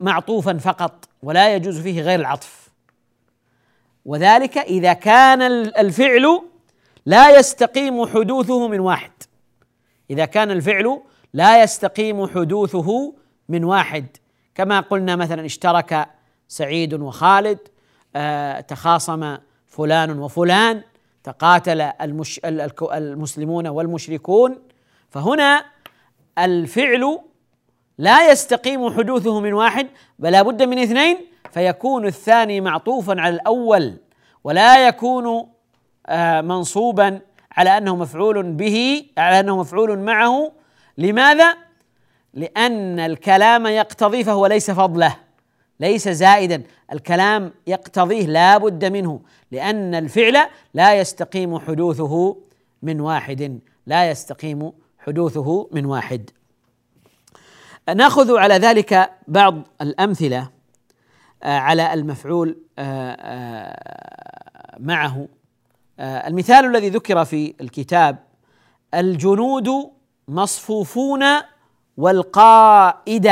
معطوفا 0.00 0.58
فقط 0.58 1.08
ولا 1.22 1.54
يجوز 1.54 1.80
فيه 1.80 2.02
غير 2.02 2.20
العطف. 2.20 2.68
وذلك 4.04 4.58
إذا 4.58 4.92
كان 4.92 5.42
الفعل 5.42 6.42
لا 7.06 7.38
يستقيم 7.38 8.06
حدوثه 8.06 8.68
من 8.68 8.80
واحد. 8.80 9.12
إذا 10.10 10.24
كان 10.24 10.50
الفعل 10.50 11.02
لا 11.36 11.62
يستقيم 11.62 12.26
حدوثه 12.26 13.14
من 13.48 13.64
واحد. 13.64 14.06
كما 14.54 14.80
قلنا 14.80 15.16
مثلا 15.16 15.46
اشترك 15.46 16.08
سعيد 16.48 16.94
وخالد 16.94 17.58
آه 18.16 18.60
تخاصم 18.60 19.36
فلان 19.66 20.18
وفلان 20.18 20.82
تقاتل 21.24 21.80
المش 21.80 22.40
المسلمون 22.44 23.66
والمشركون. 23.66 24.58
فهنا 25.10 25.64
الفعل 26.38 27.18
لا 27.98 28.30
يستقيم 28.30 28.90
حدوثه 28.90 29.40
من 29.40 29.52
واحد 29.52 29.86
بل 30.18 30.44
بد 30.44 30.62
من 30.62 30.78
اثنين 30.78 31.18
فيكون 31.50 32.06
الثاني 32.06 32.60
معطوفا 32.60 33.20
على 33.20 33.34
الأول 33.34 33.96
ولا 34.44 34.88
يكون 34.88 35.46
آه، 36.06 36.40
منصوبا 36.40 37.20
على 37.52 37.78
أنه 37.78 37.96
مفعول 37.96 38.42
به 38.42 39.06
على 39.18 39.40
أنه 39.40 39.56
مفعول 39.56 39.98
معه 39.98 40.52
لماذا؟ 40.98 41.56
لأن 42.34 43.00
الكلام 43.00 43.66
يقتضي 43.66 44.24
فهو 44.24 44.46
ليس 44.46 44.70
فضله 44.70 45.16
ليس 45.80 46.08
زائدا. 46.08 46.62
الكلام 46.92 47.52
يقتضيه 47.66 48.26
لا 48.26 48.58
بد 48.58 48.84
منه 48.84 49.20
لأن 49.52 49.94
الفعل 49.94 50.48
لا 50.74 50.94
يستقيم 50.94 51.58
حدوثه 51.58 52.36
من 52.82 53.00
واحد 53.00 53.60
لا 53.86 54.10
يستقيم 54.10 54.72
حدوثه 54.98 55.68
من 55.72 55.86
واحد. 55.86 56.30
نأخذ 57.94 58.36
على 58.36 58.54
ذلك 58.54 59.10
بعض 59.28 59.62
الأمثلة 59.80 60.50
آه، 61.42 61.58
على 61.58 61.94
المفعول 61.94 62.58
آه، 62.78 63.16
آه، 63.20 64.76
معه. 64.78 65.28
المثال 66.00 66.64
الذي 66.64 66.88
ذكر 66.88 67.24
في 67.24 67.54
الكتاب 67.60 68.18
الجنود 68.94 69.90
مصفوفون 70.28 71.24
والقائد. 71.96 73.30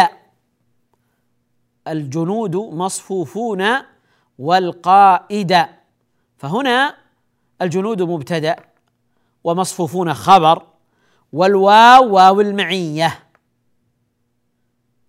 الجنود 1.88 2.56
مصفوفون 2.56 3.64
والقائد. 4.38 5.66
فهنا 6.38 6.94
الجنود 7.62 8.02
مبتدأ 8.02 8.56
ومصفوفون 9.44 10.14
خبر 10.14 10.66
والواو 11.32 12.14
واو 12.14 12.40
المعية. 12.40 13.18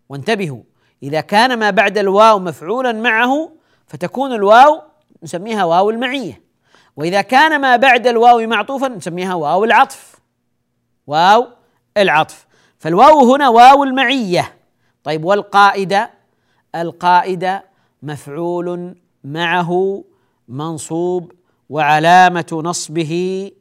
وانتبهوا 0.09 0.63
إذا 1.03 1.21
كان 1.21 1.59
ما 1.59 1.69
بعد 1.69 1.97
الواو 1.97 2.39
مفعولا 2.39 2.91
معه 2.91 3.51
فتكون 3.87 4.33
الواو 4.33 4.81
نسميها 5.23 5.63
واو 5.63 5.89
المعية. 5.89 6.41
وإذا 6.95 7.21
كان 7.21 7.61
ما 7.61 7.75
بعد 7.75 8.07
الواو 8.07 8.47
معطوفا 8.47 8.87
نسميها 8.87 9.33
واو 9.33 9.63
العطف. 9.63 10.15
واو 11.07 11.47
العطف. 11.97 12.45
فالواو 12.79 13.33
هنا 13.33 13.49
واو 13.49 13.83
المعية. 13.83 14.57
طيب 15.03 15.25
والقائده 15.25 16.11
القائد 16.75 17.59
مفعول 18.03 18.95
معه 19.23 20.03
منصوب 20.47 21.31
وعلامة 21.69 22.61
نصبه 22.63 23.51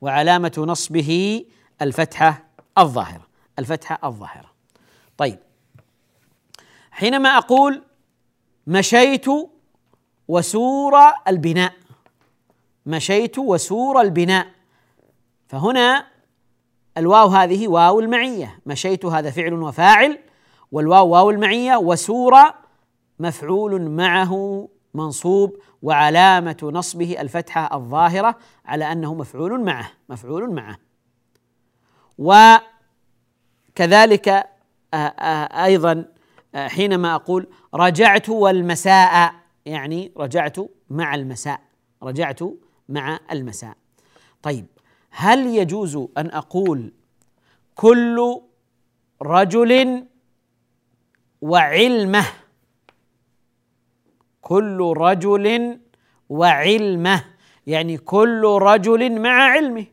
وعلامة 0.00 0.52
نصبه 0.58 1.44
الفتحة 1.82 2.44
الظاهرة. 2.78 3.26
الفتحة 3.58 3.98
الظاهرة. 4.04 4.50
طيب 5.18 5.38
حينما 6.90 7.28
أقول 7.28 7.82
مشيت 8.66 9.26
وسور 10.28 10.94
البناء 11.28 11.72
مشيت 12.86 13.38
وسور 13.38 14.00
البناء 14.00 14.46
فهنا 15.48 16.06
الواو 16.98 17.28
هذه 17.28 17.68
واو 17.68 18.00
المعية. 18.00 18.58
مشيت 18.66 19.04
هذا 19.04 19.30
فعل 19.30 19.52
وفاعل 19.52 20.18
والواو 20.72 21.08
واو 21.08 21.30
المعية 21.30 21.76
وسورة 21.76 22.54
مفعول 23.18 23.90
معه 23.90 24.68
منصوب 24.94 25.56
وعلامة 25.82 26.56
نصبه 26.62 27.20
الفتحة 27.20 27.76
الظاهرة 27.76 28.36
على 28.64 28.92
أنه 28.92 29.14
مفعول 29.14 29.64
معه 29.64 29.90
مفعول 30.08 30.54
معه. 30.54 30.78
وكذلك 33.72 34.28
آه، 34.28 34.96
آه، 34.96 35.64
أيضا 35.64 36.04
آه، 36.54 36.68
حينما 36.68 37.14
أقول 37.14 37.46
رجعت 37.74 38.28
والمساء 38.28 39.32
يعني 39.66 40.12
رجعت 40.16 40.56
مع 40.90 41.14
المساء 41.14 41.60
رجعت 42.02 42.40
مع 42.88 43.18
المساء. 43.32 43.76
طيب 44.42 44.66
هل 45.18 45.46
يجوز 45.46 45.96
أن 45.96 46.30
أقول 46.30 46.92
كل 47.74 48.40
رجل 49.22 50.04
وعلمه؟ 51.40 52.26
كل 54.40 54.92
رجل 54.96 55.78
وعلمه 56.28 57.24
يعني 57.66 57.98
كل 57.98 58.44
رجل 58.44 59.20
مع 59.20 59.30
علمه. 59.30 59.86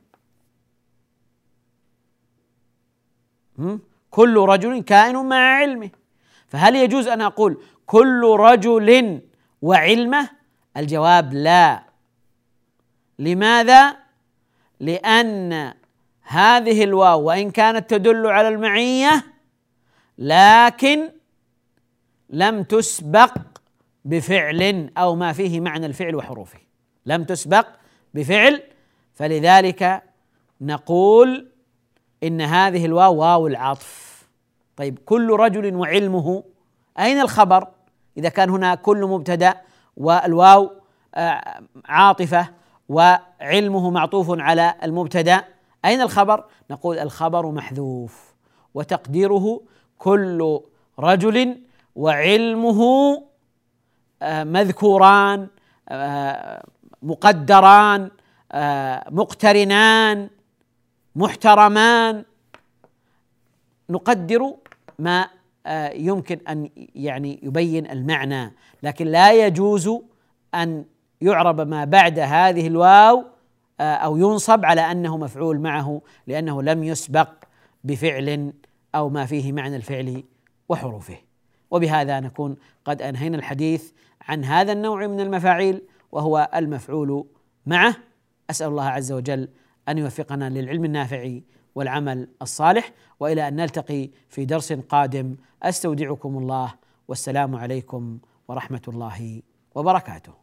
كل 4.10 4.38
رجل 4.38 4.84
كائن 4.84 5.16
مع 5.26 5.36
علمه. 5.36 5.90
فهل 6.48 6.76
يجوز 6.76 7.08
أن 7.08 7.22
أقول 7.22 7.64
كل 7.86 8.36
رجل 8.40 9.22
وعلمه؟ 9.62 10.30
الجواب 10.78 11.34
لا. 11.34 11.84
لماذا؟ 13.20 14.03
لأن 14.80 15.74
هذه 16.22 16.84
الواو 16.84 17.22
وإن 17.22 17.52
كانت 17.52 17.90
تدل 17.90 18.28
على 18.28 18.48
المعية 18.48 19.24
لكن 20.18 21.10
لم 22.30 22.64
تسبق 22.64 23.38
بفعل 24.06 24.90
أو 24.98 25.16
ما 25.16 25.34
فيه 25.34 25.60
معنى 25.60 25.86
الفعل 25.86 26.16
وحروفه. 26.16 26.60
لم 27.06 27.24
تسبق 27.24 27.68
بفعل 28.14 28.62
فلذلك 29.14 30.04
نقول 30.62 31.52
إن 32.24 32.42
هذه 32.42 32.86
الواو 32.86 33.16
واو 33.16 33.48
العطف. 33.48 34.24
طيب 34.78 35.00
كل 35.06 35.32
رجل 35.32 35.76
وعلمه 35.76 36.44
أين 37.00 37.20
الخبر؟ 37.20 37.68
إذا 38.18 38.30
كان 38.30 38.50
هنا 38.50 38.76
كل 38.76 39.06
مبتدأ 39.06 39.62
والواو 39.98 40.72
آه، 41.16 41.62
عاطفة 41.86 42.50
وعلمه 42.90 43.90
معطوف 43.90 44.40
على 44.40 44.76
المبتدا. 44.84 45.44
أين 45.86 46.02
الخبر؟ 46.02 46.46
نقول 46.72 47.00
الخبر 47.00 47.52
محذوف 47.52 48.34
وتقديره 48.74 49.62
كل 49.98 50.60
رجل 51.00 51.62
وعلمه 51.96 52.82
آه، 54.22 54.44
مذكوران 54.44 55.48
آه، 55.90 56.66
مقدران 57.04 58.12
آه، 58.52 59.10
مقترنان 59.12 60.30
محترمان. 61.16 62.24
نقدر 63.90 64.54
ما 65.00 65.28
يمكن 65.94 66.40
أن 66.50 66.70
يعني 66.96 67.40
يبين 67.44 67.92
المعنى 67.92 68.54
لكن 68.84 69.08
لا 69.08 69.46
يجوز 69.46 69.90
أن 70.56 70.86
يعرب 71.24 71.62
ما 71.62 71.86
بعد 71.86 72.20
هذه 72.20 72.68
الواو 72.68 73.26
أو 73.80 74.18
ينصب 74.18 74.66
على 74.66 74.82
أنه 74.82 75.18
مفعول 75.18 75.60
معه 75.60 76.02
لأنه 76.28 76.62
لم 76.62 76.84
يسبق 76.84 77.30
بفعل 77.84 78.54
أو 78.96 79.10
ما 79.10 79.26
فيه 79.26 79.52
معنى 79.52 79.76
الفعل 79.76 80.24
وحروفه. 80.70 81.18
وبهذا 81.72 82.20
نكون 82.20 82.56
قد 82.86 83.02
أنهينا 83.02 83.38
الحديث 83.38 83.92
عن 84.22 84.44
هذا 84.44 84.72
النوع 84.72 85.08
من 85.08 85.20
المفاعيل 85.20 85.82
وهو 86.12 86.50
المفعول 86.56 87.26
معه. 87.66 87.96
أسأل 88.50 88.68
الله 88.68 88.86
عز 88.86 89.12
وجل 89.12 89.50
أن 89.90 89.98
يوفقنا 89.98 90.50
للعلم 90.50 90.86
النافع 90.86 91.40
والعمل 91.76 92.28
الصالح 92.42 92.92
وإلى 93.20 93.48
أن 93.48 93.56
نلتقي 93.56 94.10
في 94.30 94.46
درس 94.46 94.74
قادم. 94.74 95.36
أستودعكم 95.64 96.38
الله 96.38 96.74
والسلام 97.08 97.56
عليكم 97.56 98.20
ورحمة 98.48 98.82
الله 98.88 99.42
وبركاته. 99.76 100.43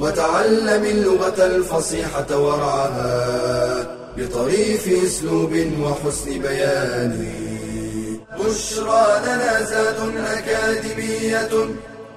وتعلم 0.00 0.84
اللغة 0.84 1.46
الفصيحة 1.46 2.38
ورعاها 2.38 3.96
بطريف 4.16 4.88
أسلوب 5.04 5.52
وحسن 5.82 6.38
بيان. 6.38 7.32
بشرى 8.38 9.20
لنا 9.24 9.62
زاد 9.62 9.96
أكاديمية 10.16 11.50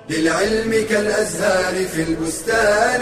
للعلم 0.09 0.85
كالأزهار 0.89 1.85
في 1.85 2.01
البستان. 2.01 3.01